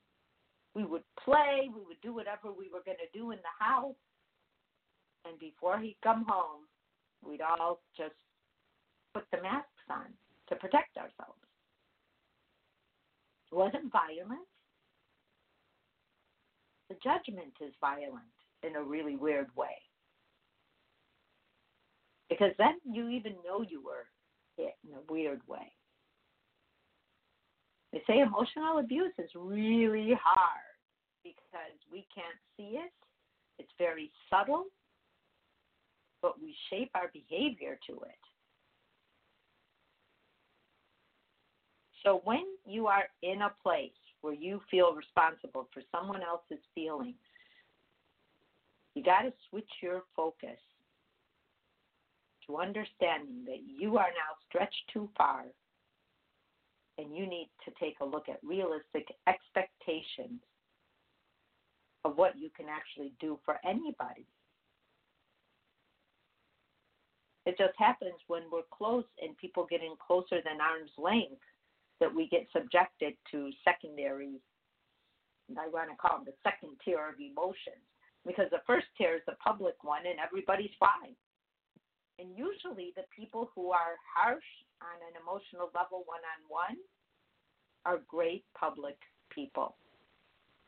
we 0.75 0.85
would 0.85 1.05
play, 1.25 1.71
we 1.75 1.83
would 1.87 2.01
do 2.03 2.13
whatever 2.13 2.51
we 2.51 2.69
were 2.69 2.83
going 2.85 2.99
to 2.99 3.19
do 3.19 3.31
in 3.31 3.39
the 3.39 3.65
house. 3.65 3.95
And 5.25 5.39
before 5.39 5.79
he'd 5.79 5.97
come 6.03 6.27
home, 6.29 6.63
we'd 7.27 7.41
all 7.41 7.81
just 7.97 8.15
put 9.15 9.25
the 9.31 9.41
masks 9.41 9.69
on 9.89 10.07
to 10.49 10.57
protect 10.57 10.97
ourselves. 10.97 11.41
Wasn't 13.55 13.93
violent. 13.93 14.49
The 16.89 16.97
judgment 17.05 17.53
is 17.61 17.73
violent 17.81 18.35
in 18.65 18.75
a 18.75 18.83
really 18.83 19.15
weird 19.15 19.47
way. 19.55 19.77
Because 22.29 22.51
then 22.59 22.81
you 22.85 23.09
even 23.11 23.35
know 23.47 23.63
you 23.63 23.81
were 23.81 24.07
hit 24.57 24.75
in 24.85 24.95
a 24.95 25.13
weird 25.13 25.41
way. 25.47 25.73
They 27.93 28.03
say 28.09 28.19
emotional 28.19 28.81
abuse 28.81 29.13
is 29.19 29.31
really 29.37 30.19
hard 30.21 30.75
because 31.23 31.79
we 31.93 32.09
can't 32.13 32.27
see 32.57 32.77
it. 32.77 32.93
It's 33.61 33.71
very 33.79 34.11
subtle, 34.29 34.65
but 36.23 36.43
we 36.43 36.57
shape 36.71 36.91
our 36.97 37.09
behavior 37.13 37.79
to 37.87 37.93
it. 37.93 38.34
So 42.05 42.21
when 42.25 42.45
you 42.67 42.87
are 42.87 43.05
in 43.23 43.43
a 43.43 43.53
place 43.63 43.91
where 44.21 44.35
you 44.35 44.61
feel 44.71 44.95
responsible 44.95 45.69
for 45.73 45.83
someone 45.91 46.23
else's 46.23 46.65
feelings, 46.75 47.17
you 48.95 49.03
got 49.03 49.23
to 49.23 49.33
switch 49.49 49.69
your 49.83 50.03
focus 50.15 50.59
to 52.47 52.59
understanding 52.59 53.45
that 53.47 53.61
you 53.67 53.97
are 53.97 54.09
now 54.09 54.37
stretched 54.49 54.91
too 54.93 55.09
far 55.17 55.45
and 56.99 57.17
you 57.17 57.27
need 57.27 57.49
to 57.65 57.73
take 57.81 57.97
a 58.01 58.05
look 58.05 58.29
at 58.29 58.39
realistic 58.45 59.09
expectations 59.27 60.41
of 62.05 62.17
what 62.17 62.39
you 62.39 62.51
can 62.55 62.67
actually 62.69 63.13
do 63.19 63.39
for 63.45 63.59
anybody. 63.65 64.27
It 67.47 67.57
just 67.59 67.75
happens 67.79 68.15
when 68.29 68.43
we're 68.53 68.69
close 68.71 69.05
and 69.21 69.37
people 69.39 69.67
get 69.69 69.81
in 69.81 69.95
closer 70.07 70.41
than 70.45 70.61
arm's 70.61 70.93
length 70.99 71.43
that 72.01 72.13
we 72.13 72.29
get 72.29 72.47
subjected 72.53 73.15
to 73.31 73.51
secondary, 73.65 74.41
I 75.59 75.69
want 75.69 75.91
to 75.91 75.97
call 75.97 76.19
them 76.19 76.27
the 76.27 76.39
second 76.43 76.77
tier 76.85 77.09
of 77.09 77.21
emotions. 77.21 77.85
Because 78.27 78.49
the 78.51 78.65
first 78.67 78.87
tier 78.97 79.17
is 79.17 79.27
the 79.27 79.37
public 79.37 79.85
one 79.85 80.09
and 80.09 80.19
everybody's 80.19 80.73
fine. 80.81 81.13
And 82.19 82.33
usually 82.33 82.93
the 82.97 83.05
people 83.15 83.51
who 83.55 83.71
are 83.71 84.01
harsh 84.01 84.49
on 84.81 84.97
an 85.05 85.21
emotional 85.21 85.69
level 85.75 86.05
one 86.07 86.25
on 86.25 86.41
one 86.49 86.79
are 87.85 88.01
great 88.09 88.45
public 88.59 88.97
people. 89.29 89.77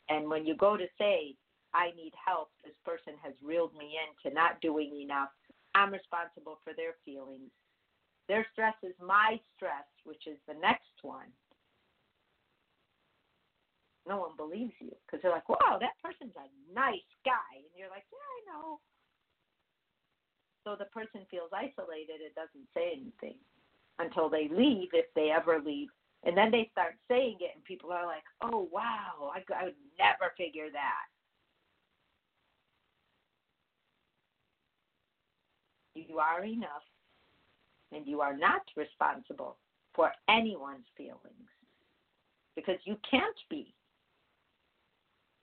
And 0.08 0.28
when 0.28 0.44
you 0.44 0.54
go 0.54 0.76
to 0.76 0.86
say, 0.98 1.34
I 1.72 1.92
need 1.96 2.12
help, 2.14 2.50
this 2.64 2.76
person 2.84 3.14
has 3.24 3.32
reeled 3.42 3.74
me 3.74 3.96
into 3.96 4.34
not 4.34 4.60
doing 4.60 5.00
enough, 5.00 5.30
I'm 5.74 5.92
responsible 5.92 6.58
for 6.64 6.72
their 6.76 6.94
feelings. 7.04 7.50
Their 8.28 8.46
stress 8.52 8.74
is 8.82 8.94
my 9.00 9.38
stress, 9.54 9.86
which 10.04 10.26
is 10.26 10.38
the 10.48 10.54
next 10.60 10.98
one. 11.02 11.30
No 14.06 14.18
one 14.18 14.36
believes 14.36 14.74
you 14.78 14.90
because 15.06 15.22
they're 15.22 15.32
like, 15.32 15.48
wow, 15.48 15.78
that 15.80 15.98
person's 16.02 16.34
a 16.36 16.46
nice 16.74 17.10
guy. 17.24 17.58
And 17.58 17.74
you're 17.76 17.90
like, 17.90 18.06
yeah, 18.10 18.18
I 18.18 18.40
know. 18.50 18.78
So 20.64 20.74
the 20.78 20.90
person 20.90 21.26
feels 21.30 21.50
isolated 21.54 22.22
and 22.22 22.34
doesn't 22.34 22.66
say 22.74 22.98
anything 22.98 23.38
until 23.98 24.28
they 24.28 24.48
leave, 24.50 24.88
if 24.92 25.06
they 25.14 25.30
ever 25.30 25.60
leave. 25.64 25.88
And 26.24 26.36
then 26.36 26.50
they 26.50 26.68
start 26.72 26.94
saying 27.08 27.38
it, 27.40 27.52
and 27.54 27.62
people 27.64 27.92
are 27.92 28.06
like, 28.06 28.24
oh, 28.42 28.68
wow, 28.72 29.30
I, 29.34 29.42
I 29.54 29.64
would 29.64 29.74
never 29.98 30.32
figure 30.36 30.70
that. 30.72 31.06
You 35.94 36.18
are 36.18 36.44
enough, 36.44 36.82
and 37.92 38.06
you 38.06 38.20
are 38.20 38.36
not 38.36 38.62
responsible 38.76 39.56
for 39.94 40.12
anyone's 40.28 40.86
feelings 40.96 41.50
because 42.54 42.76
you 42.84 42.96
can't 43.08 43.36
be. 43.50 43.74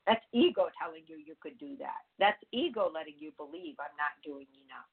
That's 0.06 0.24
ego 0.34 0.68
telling 0.76 1.04
you 1.08 1.16
you 1.16 1.36
could 1.42 1.58
do 1.58 1.78
that. 1.80 2.04
That's 2.20 2.42
ego 2.52 2.92
letting 2.94 3.16
you 3.18 3.32
believe 3.38 3.76
I'm 3.80 3.96
not 3.96 4.20
doing 4.24 4.48
enough. 4.68 4.92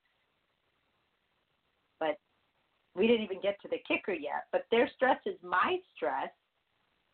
But 1.99 2.19
we 2.95 3.07
didn't 3.07 3.25
even 3.25 3.41
get 3.41 3.61
to 3.63 3.69
the 3.69 3.83
kicker 3.87 4.13
yet, 4.15 4.47
but 4.53 4.67
their 4.71 4.89
stress 4.95 5.19
is 5.27 5.37
my 5.43 5.79
stress 5.97 6.31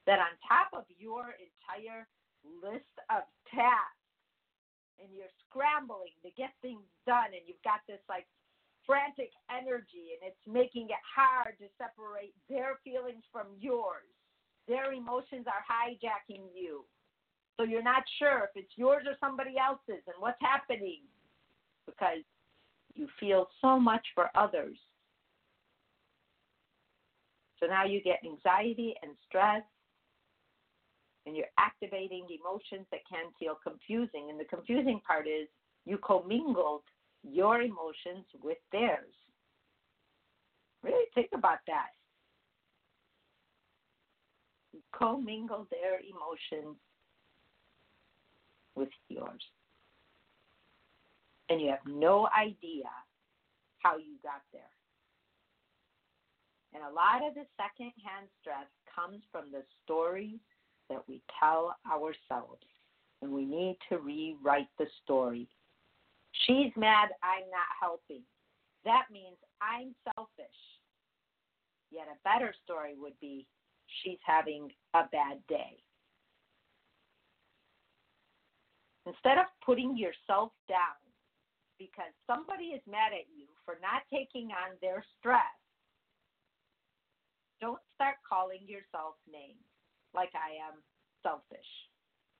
that 0.07 0.21
on 0.21 0.33
top 0.47 0.71
of 0.77 0.85
your 0.99 1.35
entire 1.41 2.07
list 2.63 2.95
of 3.11 3.25
tasks 3.51 4.07
and 5.01 5.09
you're 5.13 5.33
scrambling 5.49 6.15
to 6.23 6.31
get 6.37 6.53
things 6.63 6.85
done 7.05 7.33
and 7.33 7.45
you've 7.45 7.63
got 7.65 7.81
this 7.89 8.01
like 8.09 8.25
frantic 8.87 9.31
energy 9.51 10.15
and 10.15 10.31
it's 10.31 10.47
making 10.47 10.89
it 10.91 11.03
hard 11.05 11.59
to 11.59 11.67
separate 11.77 12.35
their 12.49 12.79
feelings 12.85 13.25
from 13.33 13.47
yours. 13.59 14.07
Their 14.69 14.93
emotions 14.93 15.47
are 15.47 15.63
hijacking 15.67 16.47
you. 16.55 16.85
So 17.57 17.65
you're 17.65 17.83
not 17.83 18.03
sure 18.19 18.45
if 18.45 18.51
it's 18.55 18.73
yours 18.77 19.05
or 19.07 19.17
somebody 19.21 19.55
else's 19.59 20.03
and 20.07 20.17
what's 20.19 20.41
happening 20.41 21.03
because 21.87 22.25
you 22.95 23.09
feel 23.21 23.49
so 23.61 23.79
much 23.79 24.07
for 24.15 24.31
others 24.35 24.77
So 27.59 27.67
now 27.67 27.85
you 27.85 28.03
get 28.03 28.21
anxiety 28.25 28.95
and 29.03 29.13
stress, 29.27 29.63
and 31.25 31.35
you're 31.37 31.53
activating 31.59 32.27
emotions 32.31 32.87
that 32.91 33.01
can 33.11 33.33
feel 33.39 33.59
confusing. 33.63 34.29
And 34.31 34.39
the 34.39 34.45
confusing 34.45 35.01
part 35.07 35.27
is 35.27 35.49
you 35.85 35.99
commingled 35.99 36.83
your 37.31 37.63
emotions 37.63 38.25
with 38.43 38.59
theirs. 38.73 39.13
Really 40.83 41.07
think 41.15 41.29
about 41.35 41.59
that. 41.67 41.89
Commingle 44.93 45.67
their 45.71 45.99
emotions 46.01 46.77
with 48.75 48.89
yours. 49.09 49.43
And 51.49 51.61
you 51.61 51.71
have 51.71 51.87
no 51.87 52.29
idea 52.37 52.91
how 53.79 53.97
you 53.97 54.15
got 54.23 54.43
there. 54.53 54.63
And 56.75 56.83
a 56.85 56.95
lot 56.95 57.27
of 57.27 57.35
the 57.35 57.47
secondhand 57.57 58.29
stress 58.41 58.67
comes 58.95 59.23
from 59.33 59.51
the 59.51 59.63
stories 59.85 60.39
that 60.91 61.03
we 61.09 61.23
tell 61.41 61.77
ourselves. 61.91 62.63
And 63.23 63.33
we 63.33 63.45
need 63.45 63.79
to 63.89 63.99
rewrite 63.99 64.69
the 64.79 64.87
story. 65.03 65.49
She's 66.45 66.73
mad, 66.77 67.09
I'm 67.23 67.49
not 67.51 67.71
helping. 67.81 68.23
That 68.85 69.07
means 69.13 69.37
I'm 69.61 69.95
selfish. 70.15 70.61
Yet 71.91 72.07
a 72.13 72.19
better 72.29 72.55
story 72.65 72.95
would 72.97 73.19
be 73.21 73.47
she's 74.03 74.19
having 74.25 74.71
a 74.95 75.05
bad 75.11 75.39
day. 75.49 75.79
Instead 79.07 79.39
of 79.39 79.47
putting 79.65 79.97
yourself 79.97 80.51
down 80.69 80.99
because 81.79 82.11
somebody 82.27 82.75
is 82.75 82.83
mad 82.91 83.15
at 83.15 83.31
you 83.31 83.47
for 83.65 83.79
not 83.81 84.03
taking 84.11 84.51
on 84.51 84.75
their 84.83 85.05
stress, 85.19 85.55
don't 87.61 87.81
start 87.95 88.17
calling 88.27 88.67
yourself 88.67 89.15
names 89.31 89.63
like 90.13 90.35
I 90.35 90.59
am 90.59 90.83
selfish. 91.23 91.71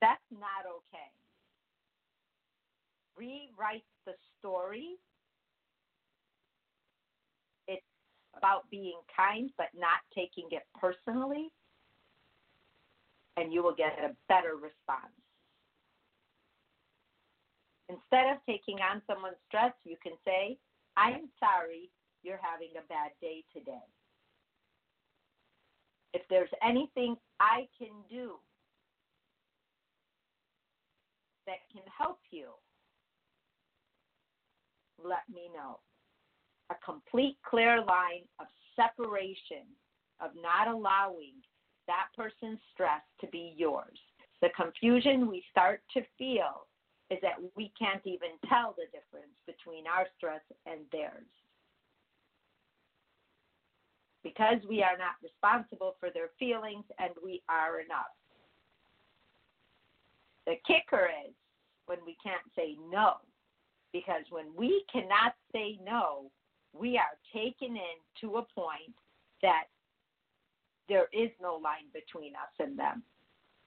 That's 0.01 0.27
not 0.31 0.67
okay. 0.67 1.11
Rewrite 3.17 3.85
the 4.05 4.13
story. 4.39 4.97
It's 7.67 7.83
about 8.37 8.69
being 8.71 9.01
kind 9.15 9.51
but 9.57 9.69
not 9.75 10.01
taking 10.15 10.49
it 10.51 10.63
personally, 10.79 11.49
and 13.37 13.53
you 13.53 13.63
will 13.63 13.75
get 13.75 13.99
a 13.99 14.15
better 14.29 14.55
response. 14.55 15.13
Instead 17.89 18.33
of 18.33 18.39
taking 18.47 18.79
on 18.81 19.01
someone's 19.07 19.37
stress, 19.49 19.73
you 19.85 19.97
can 20.03 20.13
say, 20.25 20.59
I'm 20.97 21.29
sorry 21.39 21.91
you're 22.23 22.41
having 22.43 22.71
a 22.77 22.87
bad 22.89 23.13
day 23.21 23.45
today. 23.53 23.87
If 26.13 26.23
there's 26.29 26.51
anything 26.67 27.17
I 27.39 27.69
can 27.79 27.93
do 28.11 28.35
that 31.47 31.59
can 31.73 31.83
help 31.97 32.19
you, 32.31 32.49
let 35.03 35.29
me 35.33 35.51
know. 35.55 35.79
A 36.71 36.75
complete, 36.85 37.37
clear 37.49 37.79
line 37.79 38.25
of 38.41 38.47
separation, 38.75 39.65
of 40.21 40.31
not 40.41 40.69
allowing 40.69 41.35
that 41.87 42.09
person's 42.17 42.59
stress 42.73 43.03
to 43.21 43.27
be 43.29 43.55
yours. 43.57 43.99
The 44.43 44.49
confusion 44.57 45.29
we 45.29 45.45
start 45.51 45.81
to 45.95 46.03
feel 46.19 46.67
is 47.11 47.19
that 47.23 47.39
we 47.57 47.73
can't 47.79 48.03
even 48.05 48.31
tell 48.49 48.75
the 48.77 48.87
difference 48.87 49.37
between 49.47 49.87
our 49.87 50.07
stress 50.17 50.43
and 50.67 50.81
theirs. 50.91 51.31
Because 54.25 54.59
we 54.69 54.83
are 54.83 54.99
not 54.99 55.15
responsible 55.23 55.95
for 56.01 56.11
their 56.11 56.31
feelings 56.39 56.85
and 56.99 57.11
we 57.25 57.43
are 57.49 57.81
enough. 57.81 58.11
The 60.47 60.57
kicker 60.67 61.09
is 61.27 61.33
when 61.87 61.99
we 62.05 62.17
can't 62.23 62.43
say 62.57 62.77
no. 62.91 63.19
Because 63.97 64.29
when 64.29 64.53
we 64.55 64.85
cannot 64.93 65.33
say 65.53 65.79
no, 65.83 66.31
we 66.75 66.99
are 66.99 67.17
taken 67.33 67.77
in 67.77 67.97
to 68.21 68.37
a 68.37 68.45
point 68.55 68.93
that 69.41 69.65
there 70.87 71.09
is 71.15 71.31
no 71.41 71.55
line 71.55 71.89
between 71.95 72.35
us 72.35 72.53
and 72.61 72.79
them. 72.79 73.03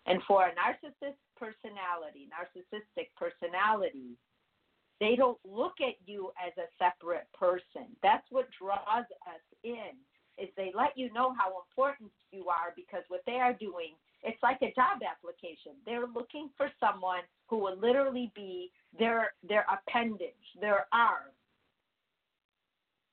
And 0.05 0.21
for 0.27 0.45
a 0.45 0.53
narcissist 0.53 1.17
personality, 1.35 2.29
narcissistic 2.29 3.07
personality, 3.17 4.17
they 4.99 5.15
don't 5.15 5.39
look 5.43 5.81
at 5.81 5.95
you 6.05 6.29
as 6.37 6.53
a 6.61 6.69
separate 6.77 7.27
person. 7.33 7.89
That's 8.03 8.25
what 8.29 8.45
draws 8.61 9.09
us 9.25 9.45
in. 9.63 9.97
Is 10.37 10.49
they 10.55 10.71
let 10.75 10.95
you 10.95 11.11
know 11.11 11.33
how 11.33 11.55
important 11.65 12.11
you 12.31 12.49
are 12.49 12.71
because 12.75 13.03
what 13.07 13.21
they 13.25 13.41
are 13.41 13.53
doing, 13.53 13.95
it's 14.21 14.41
like 14.43 14.61
a 14.61 14.73
job 14.77 15.01
application. 15.01 15.73
They're 15.87 16.07
looking 16.07 16.49
for 16.55 16.69
someone 16.79 17.25
who 17.47 17.57
will 17.57 17.77
literally 17.77 18.31
be 18.35 18.71
their 18.97 19.33
their 19.47 19.65
appendage, 19.71 20.33
their 20.59 20.87
arm. 20.91 21.31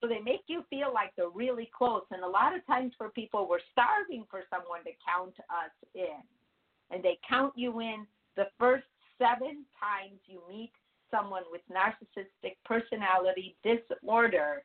So 0.00 0.08
they 0.08 0.20
make 0.20 0.42
you 0.46 0.62
feel 0.68 0.92
like 0.92 1.12
they're 1.16 1.30
really 1.30 1.70
close. 1.76 2.02
And 2.10 2.22
a 2.22 2.28
lot 2.28 2.54
of 2.54 2.64
times 2.66 2.92
for 2.98 3.08
people, 3.08 3.48
we're 3.48 3.64
starving 3.72 4.24
for 4.30 4.42
someone 4.50 4.84
to 4.84 4.90
count 5.06 5.34
us 5.48 5.72
in. 5.94 6.20
And 6.90 7.02
they 7.02 7.18
count 7.28 7.54
you 7.56 7.80
in 7.80 8.06
the 8.36 8.46
first 8.58 8.84
seven 9.18 9.64
times 9.80 10.20
you 10.26 10.42
meet 10.48 10.70
someone 11.10 11.42
with 11.50 11.62
narcissistic 11.70 12.56
personality 12.64 13.56
disorder, 13.62 14.62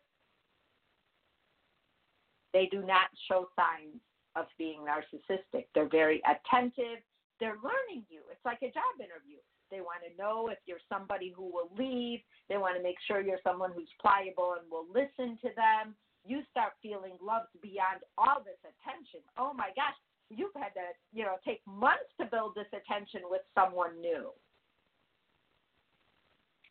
they 2.54 2.68
do 2.72 2.82
not 2.82 3.08
show 3.30 3.48
signs 3.56 4.02
of 4.36 4.46
being 4.58 4.82
narcissistic. 4.82 5.66
They're 5.74 5.90
very 5.90 6.22
attentive. 6.26 7.00
They're 7.40 7.58
learning 7.64 8.04
you. 8.10 8.22
It's 8.32 8.46
like 8.46 8.62
a 8.62 8.68
job 8.68 9.00
interview. 9.00 9.40
They 9.72 9.80
want 9.80 10.04
to 10.04 10.12
know 10.22 10.50
if 10.52 10.60
you're 10.68 10.84
somebody 10.92 11.34
who 11.36 11.48
will 11.48 11.72
leave. 11.80 12.20
They 12.50 12.58
want 12.58 12.76
to 12.76 12.84
make 12.84 13.00
sure 13.08 13.22
you're 13.22 13.42
someone 13.44 13.72
who's 13.72 13.90
pliable 14.00 14.60
and 14.60 14.70
will 14.70 14.86
listen 14.92 15.40
to 15.42 15.50
them. 15.56 15.96
You 16.28 16.44
start 16.52 16.74
feeling 16.84 17.16
loved 17.24 17.56
beyond 17.64 18.04
all 18.18 18.44
this 18.44 18.60
attention. 18.62 19.24
Oh 19.40 19.54
my 19.56 19.72
gosh, 19.74 19.96
you've 20.30 20.54
had 20.54 20.76
to, 20.76 20.92
you 21.16 21.24
know, 21.24 21.40
take 21.48 21.62
months 21.66 22.12
to 22.20 22.28
build 22.28 22.54
this 22.54 22.70
attention 22.70 23.22
with 23.32 23.42
someone 23.56 24.00
new. 24.00 24.30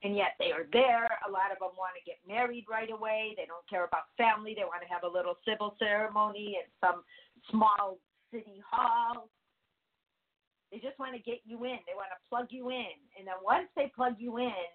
And 0.02 0.16
yet 0.16 0.32
they 0.38 0.52
are 0.52 0.64
there. 0.72 1.08
A 1.28 1.30
lot 1.30 1.52
of 1.52 1.58
them 1.60 1.76
want 1.76 1.92
to 1.96 2.04
get 2.08 2.16
married 2.26 2.64
right 2.70 2.90
away. 2.90 3.34
They 3.36 3.44
don't 3.44 3.68
care 3.68 3.84
about 3.84 4.08
family. 4.16 4.54
They 4.56 4.64
want 4.64 4.80
to 4.80 4.88
have 4.88 5.04
a 5.04 5.08
little 5.08 5.36
civil 5.44 5.76
ceremony 5.78 6.56
in 6.56 6.68
some 6.80 7.02
small 7.50 7.98
city 8.32 8.62
hall. 8.64 9.28
They 10.72 10.78
just 10.78 10.98
want 10.98 11.14
to 11.14 11.22
get 11.22 11.40
you 11.44 11.64
in. 11.64 11.78
They 11.86 11.98
want 11.98 12.14
to 12.14 12.20
plug 12.28 12.46
you 12.50 12.70
in. 12.70 12.94
And 13.18 13.26
then 13.26 13.34
once 13.42 13.68
they 13.74 13.90
plug 13.94 14.14
you 14.18 14.38
in, 14.38 14.68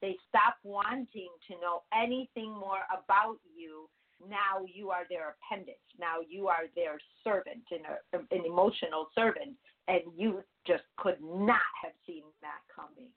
they 0.00 0.16
stop 0.28 0.56
wanting 0.64 1.30
to 1.48 1.52
know 1.60 1.82
anything 1.92 2.50
more 2.50 2.82
about 2.90 3.36
you 3.54 3.88
now 4.28 4.64
you 4.66 4.90
are 4.90 5.04
their 5.08 5.34
appendage. 5.34 5.74
Now 5.98 6.22
you 6.26 6.48
are 6.48 6.70
their 6.74 6.98
servant, 7.24 7.62
an, 7.70 7.82
uh, 7.86 8.18
an 8.30 8.44
emotional 8.46 9.08
servant, 9.14 9.56
and 9.88 10.00
you 10.16 10.42
just 10.66 10.84
could 10.96 11.18
not 11.20 11.70
have 11.82 11.92
seen 12.06 12.22
that 12.40 12.62
coming. 12.74 13.10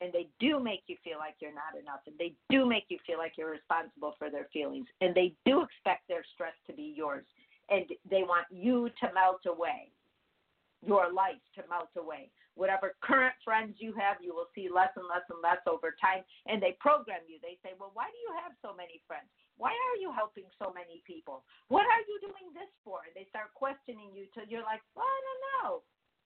And 0.00 0.12
they 0.12 0.28
do 0.40 0.60
make 0.60 0.82
you 0.88 0.96
feel 1.02 1.18
like 1.18 1.36
you're 1.40 1.54
not 1.54 1.80
enough, 1.80 2.00
and 2.06 2.16
they 2.18 2.34
do 2.50 2.66
make 2.66 2.84
you 2.88 2.98
feel 3.06 3.18
like 3.18 3.32
you're 3.38 3.50
responsible 3.50 4.14
for 4.18 4.30
their 4.30 4.46
feelings, 4.52 4.86
and 5.00 5.14
they 5.14 5.32
do 5.46 5.62
expect 5.62 6.06
their 6.08 6.24
stress 6.34 6.52
to 6.66 6.74
be 6.74 6.92
yours, 6.94 7.24
and 7.70 7.84
they 8.08 8.22
want 8.22 8.46
you 8.50 8.90
to 9.00 9.12
melt 9.12 9.46
away, 9.46 9.90
your 10.82 11.12
life 11.12 11.42
to 11.56 11.62
melt 11.68 11.90
away 11.96 12.30
whatever 12.56 12.96
current 13.04 13.36
friends 13.44 13.76
you 13.78 13.92
have, 13.94 14.16
you 14.18 14.32
will 14.32 14.48
see 14.56 14.66
less 14.72 14.90
and 14.96 15.04
less 15.06 15.22
and 15.28 15.38
less 15.44 15.60
over 15.68 15.94
time. 16.00 16.24
And 16.48 16.58
they 16.58 16.74
program 16.80 17.22
you. 17.28 17.36
They 17.38 17.60
say, 17.60 17.76
well, 17.76 17.92
why 17.92 18.08
do 18.08 18.18
you 18.24 18.32
have 18.42 18.56
so 18.64 18.72
many 18.72 19.04
friends? 19.04 19.28
Why 19.60 19.70
are 19.70 19.96
you 20.00 20.10
helping 20.10 20.48
so 20.56 20.72
many 20.72 21.04
people? 21.04 21.44
What 21.68 21.84
are 21.84 22.04
you 22.08 22.16
doing 22.24 22.52
this 22.56 22.68
for? 22.82 23.04
And 23.04 23.12
they 23.12 23.28
start 23.28 23.52
questioning 23.52 24.10
you 24.16 24.24
till 24.32 24.48
you're 24.48 24.66
like, 24.66 24.82
well, 24.96 25.06
I 25.06 25.20
don't 25.22 25.44
know. 25.46 25.70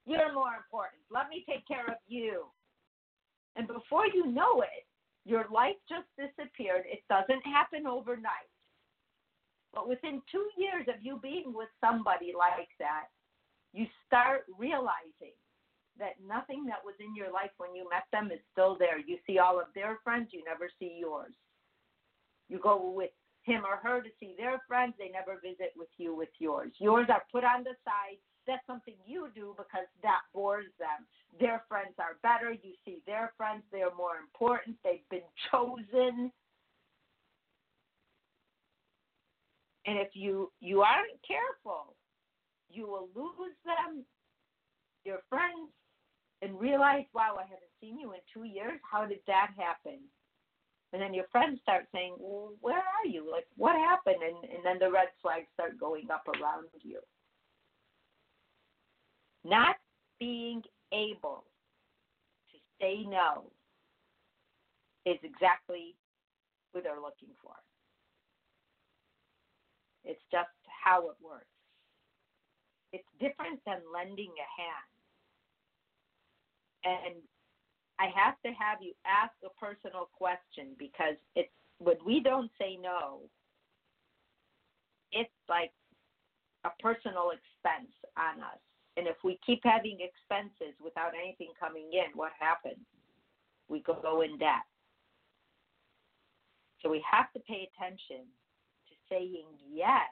You're 0.07 0.33
more 0.33 0.55
important. 0.55 1.03
Let 1.11 1.29
me 1.29 1.43
take 1.45 1.67
care 1.67 1.85
of 1.85 1.99
you. 2.07 2.49
And 3.59 3.67
before 3.67 4.07
you 4.07 4.31
know 4.31 4.63
it, 4.63 4.87
your 5.27 5.45
life 5.51 5.77
just 5.85 6.07
disappeared. 6.17 6.87
It 6.87 7.03
doesn't 7.11 7.43
happen 7.45 7.85
overnight. 7.85 8.50
But 9.73 9.87
within 9.87 10.21
two 10.31 10.49
years 10.57 10.87
of 10.87 11.01
you 11.01 11.19
being 11.21 11.53
with 11.53 11.69
somebody 11.79 12.33
like 12.37 12.69
that, 12.79 13.07
you 13.73 13.87
start 14.07 14.43
realizing 14.57 15.35
that 15.97 16.19
nothing 16.25 16.65
that 16.65 16.83
was 16.83 16.95
in 16.99 17.15
your 17.15 17.31
life 17.31 17.51
when 17.57 17.75
you 17.75 17.87
met 17.89 18.03
them 18.11 18.31
is 18.31 18.39
still 18.51 18.75
there. 18.77 18.99
You 18.99 19.17
see 19.27 19.39
all 19.39 19.59
of 19.59 19.67
their 19.75 19.99
friends, 20.03 20.29
you 20.31 20.43
never 20.43 20.69
see 20.79 20.97
yours. 20.99 21.33
You 22.49 22.59
go 22.59 22.91
with 22.91 23.11
him 23.43 23.63
or 23.65 23.77
her 23.77 24.01
to 24.01 24.09
see 24.19 24.35
their 24.37 24.61
friends, 24.67 24.93
they 24.99 25.09
never 25.09 25.39
visit 25.41 25.73
with 25.75 25.89
you 25.97 26.15
with 26.15 26.29
yours. 26.37 26.71
Yours 26.79 27.07
are 27.09 27.23
put 27.31 27.43
on 27.43 27.63
the 27.63 27.75
side. 27.83 28.19
That's 28.47 28.65
something 28.67 28.95
you 29.05 29.29
do 29.33 29.53
because 29.57 29.87
that 30.01 30.21
bores 30.33 30.65
them. 30.79 31.05
Their 31.39 31.63
friends 31.69 31.93
are 31.99 32.17
better. 32.23 32.51
You 32.51 32.73
see 32.83 33.01
their 33.05 33.33
friends, 33.37 33.63
they're 33.71 33.95
more 33.95 34.17
important. 34.17 34.77
They've 34.83 35.07
been 35.09 35.29
chosen. 35.51 36.31
And 39.85 39.97
if 39.97 40.09
you 40.13 40.51
you 40.59 40.81
aren't 40.81 41.19
careful, 41.27 41.95
you 42.69 42.87
will 42.87 43.09
lose 43.15 43.55
them, 43.65 44.05
your 45.03 45.19
friends, 45.29 45.69
and 46.41 46.59
realize, 46.59 47.05
wow, 47.13 47.35
I 47.37 47.43
haven't 47.43 47.71
seen 47.81 47.99
you 47.99 48.13
in 48.13 48.19
two 48.33 48.43
years. 48.43 48.79
How 48.89 49.05
did 49.05 49.19
that 49.27 49.51
happen? 49.57 49.99
And 50.93 51.01
then 51.01 51.13
your 51.13 51.25
friends 51.31 51.59
start 51.61 51.85
saying, 51.93 52.15
well, 52.19 52.53
where 52.59 52.77
are 52.77 53.07
you? 53.07 53.29
Like, 53.31 53.45
what 53.55 53.75
happened? 53.75 54.21
And, 54.21 54.51
and 54.51 54.65
then 54.65 54.77
the 54.79 54.91
red 54.91 55.07
flags 55.21 55.47
start 55.53 55.79
going 55.79 56.09
up 56.11 56.23
around 56.27 56.67
you. 56.81 56.99
Not 59.45 59.77
being 60.19 60.61
able 60.93 61.45
to 62.51 62.57
say 62.79 63.05
no 63.07 63.45
is 65.05 65.17
exactly 65.23 65.95
what 66.73 66.83
they're 66.83 67.01
looking 67.01 67.33
for. 67.41 67.53
It's 70.03 70.21
just 70.31 70.49
how 70.65 71.09
it 71.09 71.15
works. 71.23 71.45
It's 72.93 73.07
different 73.19 73.59
than 73.65 73.79
lending 73.93 74.31
a 74.35 74.49
hand. 74.61 74.91
And 76.83 77.15
I 77.99 78.09
have 78.15 78.35
to 78.43 78.49
have 78.57 78.81
you 78.81 78.93
ask 79.05 79.31
a 79.45 79.53
personal 79.59 80.09
question 80.11 80.75
because 80.77 81.15
it's 81.35 81.53
when 81.77 81.97
we 82.05 82.19
don't 82.19 82.51
say 82.59 82.77
no, 82.81 83.21
it's 85.11 85.29
like 85.47 85.71
a 86.65 86.69
personal 86.81 87.31
expense 87.31 87.93
on 88.17 88.41
us. 88.41 88.59
And 88.97 89.07
if 89.07 89.15
we 89.23 89.39
keep 89.45 89.61
having 89.63 89.99
expenses 90.01 90.75
without 90.83 91.13
anything 91.15 91.53
coming 91.59 91.89
in, 91.93 92.11
what 92.13 92.31
happens? 92.39 92.85
We 93.69 93.81
go 93.81 94.21
in 94.21 94.37
debt. 94.37 94.65
So 96.81 96.89
we 96.89 97.03
have 97.09 97.31
to 97.33 97.39
pay 97.39 97.69
attention 97.69 98.25
saying 99.11 99.51
yes 99.67 100.07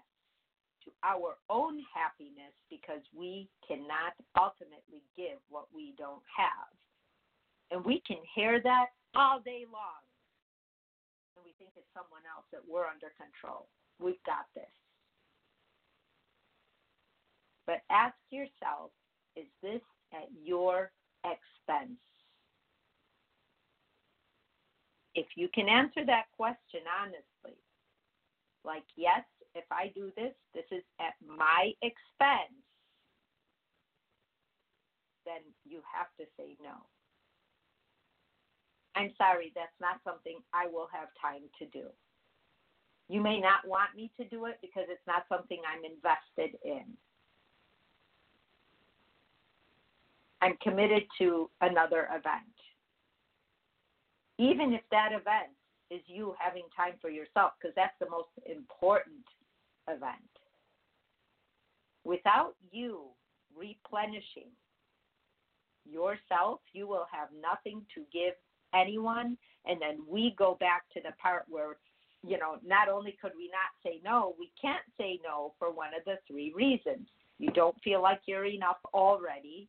to 0.84 0.92
our 1.04 1.40
own 1.50 1.80
happiness 1.96 2.52
because 2.70 3.02
we 3.16 3.48
cannot 3.64 4.12
ultimately 4.36 5.00
give 5.16 5.40
what 5.48 5.72
we 5.74 5.96
don't 5.98 6.24
have. 6.36 6.68
And 7.72 7.86
we 7.86 8.04
can 8.06 8.20
hear 8.36 8.60
that 8.62 8.92
all 9.16 9.40
day 9.40 9.64
long. 9.72 10.04
And 11.36 11.48
we 11.48 11.56
think 11.56 11.72
it's 11.80 11.88
someone 11.96 12.28
else 12.28 12.46
that 12.52 12.62
we're 12.68 12.88
under 12.88 13.16
control. 13.16 13.72
We've 14.00 14.24
got 14.26 14.52
this. 14.56 14.72
But 17.66 17.86
ask 17.92 18.16
yourself 18.32 18.92
is 19.36 19.46
this 19.62 19.82
at 20.12 20.28
your 20.44 20.92
expense? 21.24 22.00
If 25.16 25.28
you 25.36 25.48
can 25.54 25.70
answer 25.70 26.06
that 26.06 26.26
question 26.36 26.82
honestly, 26.90 27.29
like, 28.64 28.84
yes, 28.96 29.24
if 29.56 29.66
I 29.72 29.92
do 29.96 30.12
this, 30.16 30.34
this 30.54 30.66
is 30.72 30.84
at 31.00 31.14
my 31.26 31.72
expense, 31.82 32.60
then 35.26 35.42
you 35.66 35.82
have 35.94 36.08
to 36.20 36.26
say 36.38 36.58
no. 36.62 36.74
I'm 38.96 39.12
sorry, 39.18 39.52
that's 39.56 39.80
not 39.80 40.02
something 40.04 40.40
I 40.54 40.68
will 40.68 40.88
have 40.92 41.10
time 41.22 41.44
to 41.60 41.66
do. 41.68 41.88
You 43.08 43.22
may 43.22 43.40
not 43.40 43.68
want 43.68 43.96
me 43.96 44.12
to 44.20 44.28
do 44.28 44.46
it 44.46 44.58
because 44.62 44.86
it's 44.90 45.06
not 45.08 45.24
something 45.30 45.60
I'm 45.66 45.84
invested 45.84 46.60
in. 46.64 46.84
I'm 50.42 50.58
committed 50.62 51.04
to 51.20 51.50
another 51.62 52.08
event. 52.12 52.54
Even 54.38 54.74
if 54.74 54.82
that 54.92 55.12
event 55.12 55.52
is 55.90 56.02
you 56.06 56.36
having 56.40 56.64
time 56.76 56.94
for 57.02 57.10
yourself, 57.10 57.54
because 57.60 57.74
that's 57.76 57.98
the 58.00 58.10
most 58.10 58.30
important 58.46 59.26
event. 59.88 60.14
Without 62.06 62.54
you 62.72 63.06
replenishing 63.58 64.52
yourself, 65.86 66.62
you 66.74 66.88
will 66.88 67.08
have 67.12 67.30
nothing 67.42 67.82
to 67.96 68.02
give 68.14 68.34
anyone. 68.74 69.38
And 69.66 69.82
then 69.82 70.00
we 70.08 70.36
go 70.38 70.56
back 70.60 70.84
to 70.94 71.02
the 71.02 71.12
part 71.22 71.44
where, 71.50 71.78
you 72.26 72.38
know, 72.38 72.58
not 72.66 72.88
only 72.88 73.18
could 73.22 73.34
we 73.36 73.50
not 73.50 73.74
say 73.84 74.00
no, 74.04 74.36
we 74.40 74.52
can't 74.62 74.86
say 74.98 75.20
no 75.24 75.54
for 75.60 75.72
one 75.72 75.90
of 75.98 76.06
the 76.06 76.18
three 76.28 76.54
reasons. 76.56 77.08
You 77.40 77.52
don't 77.52 77.76
feel 77.84 78.02
like 78.02 78.22
you're 78.26 78.46
enough 78.46 78.78
already. 78.94 79.68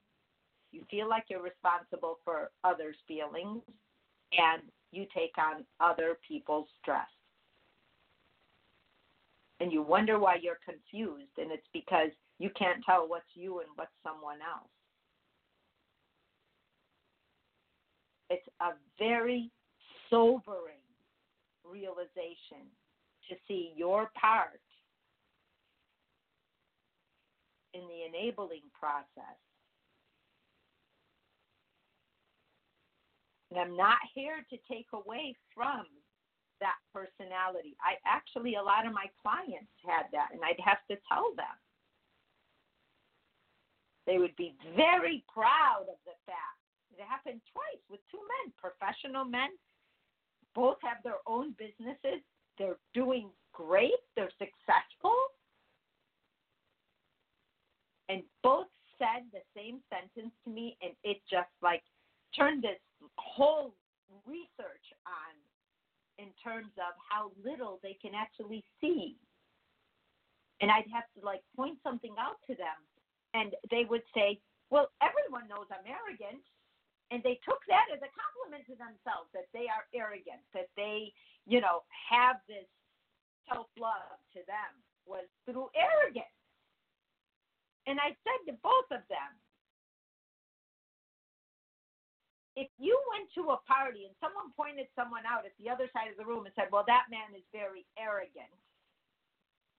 You 0.72 0.84
feel 0.90 1.08
like 1.08 1.24
you're 1.28 1.42
responsible 1.42 2.18
for 2.24 2.50
others' 2.62 2.96
feelings, 3.08 3.62
and 4.32 4.62
you 4.92 5.06
take 5.14 5.34
on 5.38 5.64
other 5.80 6.18
people's 6.26 6.68
stress. 6.80 7.06
And 9.60 9.70
you 9.70 9.82
wonder 9.82 10.18
why 10.18 10.36
you're 10.40 10.58
confused, 10.64 11.36
and 11.36 11.52
it's 11.52 11.68
because 11.72 12.10
you 12.38 12.50
can't 12.58 12.82
tell 12.84 13.06
what's 13.06 13.26
you 13.34 13.60
and 13.60 13.68
what's 13.76 13.92
someone 14.02 14.38
else. 14.40 14.70
It's 18.30 18.48
a 18.60 18.70
very 18.98 19.50
sobering 20.08 20.80
realization 21.64 22.64
to 23.28 23.36
see 23.46 23.72
your 23.76 24.10
part 24.18 24.60
in 27.74 27.82
the 27.82 28.06
enabling 28.08 28.62
process. 28.78 29.38
And 33.50 33.58
I'm 33.58 33.76
not 33.76 33.98
here 34.14 34.46
to 34.50 34.56
take 34.70 34.86
away 34.92 35.34
from 35.54 35.86
that 36.60 36.78
personality. 36.92 37.74
I 37.82 37.96
actually, 38.06 38.54
a 38.54 38.62
lot 38.62 38.86
of 38.86 38.92
my 38.92 39.06
clients 39.20 39.72
had 39.84 40.06
that, 40.12 40.28
and 40.32 40.40
I'd 40.44 40.60
have 40.62 40.84
to 40.90 40.96
tell 41.08 41.34
them. 41.34 41.56
They 44.06 44.18
would 44.18 44.36
be 44.36 44.54
very 44.76 45.24
proud 45.32 45.86
of 45.88 45.98
the 46.04 46.16
fact 46.26 46.60
it 47.00 47.04
happened 47.08 47.40
twice 47.52 47.82
with 47.88 48.00
two 48.10 48.20
men, 48.20 48.52
professional 48.60 49.24
men. 49.24 49.50
Both 50.54 50.78
have 50.82 51.02
their 51.02 51.22
own 51.26 51.54
businesses. 51.56 52.20
They're 52.58 52.78
doing 52.92 53.30
great. 53.52 53.96
They're 54.16 54.32
successful. 54.36 55.16
And 58.08 58.22
both 58.42 58.66
said 58.98 59.24
the 59.32 59.40
same 59.56 59.80
sentence 59.88 60.34
to 60.44 60.50
me, 60.50 60.76
and 60.82 60.92
it 61.04 61.22
just 61.30 61.48
like 61.62 61.82
turned 62.36 62.64
this 62.64 62.78
whole 63.16 63.74
research 64.26 64.86
on 65.06 65.34
in 66.18 66.28
terms 66.42 66.72
of 66.76 66.92
how 67.08 67.32
little 67.42 67.80
they 67.82 67.96
can 68.00 68.12
actually 68.14 68.64
see. 68.80 69.16
And 70.60 70.70
I'd 70.70 70.88
have 70.92 71.08
to 71.16 71.24
like 71.24 71.40
point 71.56 71.78
something 71.82 72.14
out 72.20 72.36
to 72.48 72.54
them, 72.54 72.78
and 73.32 73.56
they 73.70 73.88
would 73.88 74.04
say, 74.12 74.40
Well, 74.68 74.92
everyone 75.00 75.48
knows 75.48 75.66
I'm 75.72 75.88
arrogant 75.88 76.44
and 77.10 77.22
they 77.26 77.42
took 77.42 77.58
that 77.66 77.90
as 77.90 77.98
a 77.98 78.10
compliment 78.14 78.62
to 78.70 78.78
themselves 78.78 79.26
that 79.34 79.50
they 79.50 79.66
are 79.66 79.90
arrogant, 79.90 80.42
that 80.54 80.70
they, 80.78 81.10
you 81.42 81.58
know, 81.58 81.82
have 81.90 82.38
this 82.46 82.66
self 83.50 83.66
love 83.74 84.14
to 84.38 84.40
them 84.46 84.72
was 85.10 85.26
through 85.42 85.74
arrogance. 85.74 86.30
And 87.90 87.98
I 87.98 88.14
said 88.22 88.40
to 88.46 88.54
both 88.62 88.86
of 88.94 89.02
them, 89.10 89.30
if 92.56 92.68
you 92.78 92.98
went 93.14 93.30
to 93.38 93.54
a 93.54 93.58
party 93.62 94.10
and 94.10 94.14
someone 94.18 94.50
pointed 94.58 94.90
someone 94.98 95.22
out 95.22 95.46
at 95.46 95.54
the 95.58 95.70
other 95.70 95.86
side 95.94 96.10
of 96.10 96.18
the 96.18 96.26
room 96.26 96.46
and 96.46 96.54
said, 96.58 96.72
Well, 96.72 96.84
that 96.90 97.06
man 97.10 97.30
is 97.34 97.46
very 97.54 97.86
arrogant, 97.94 98.50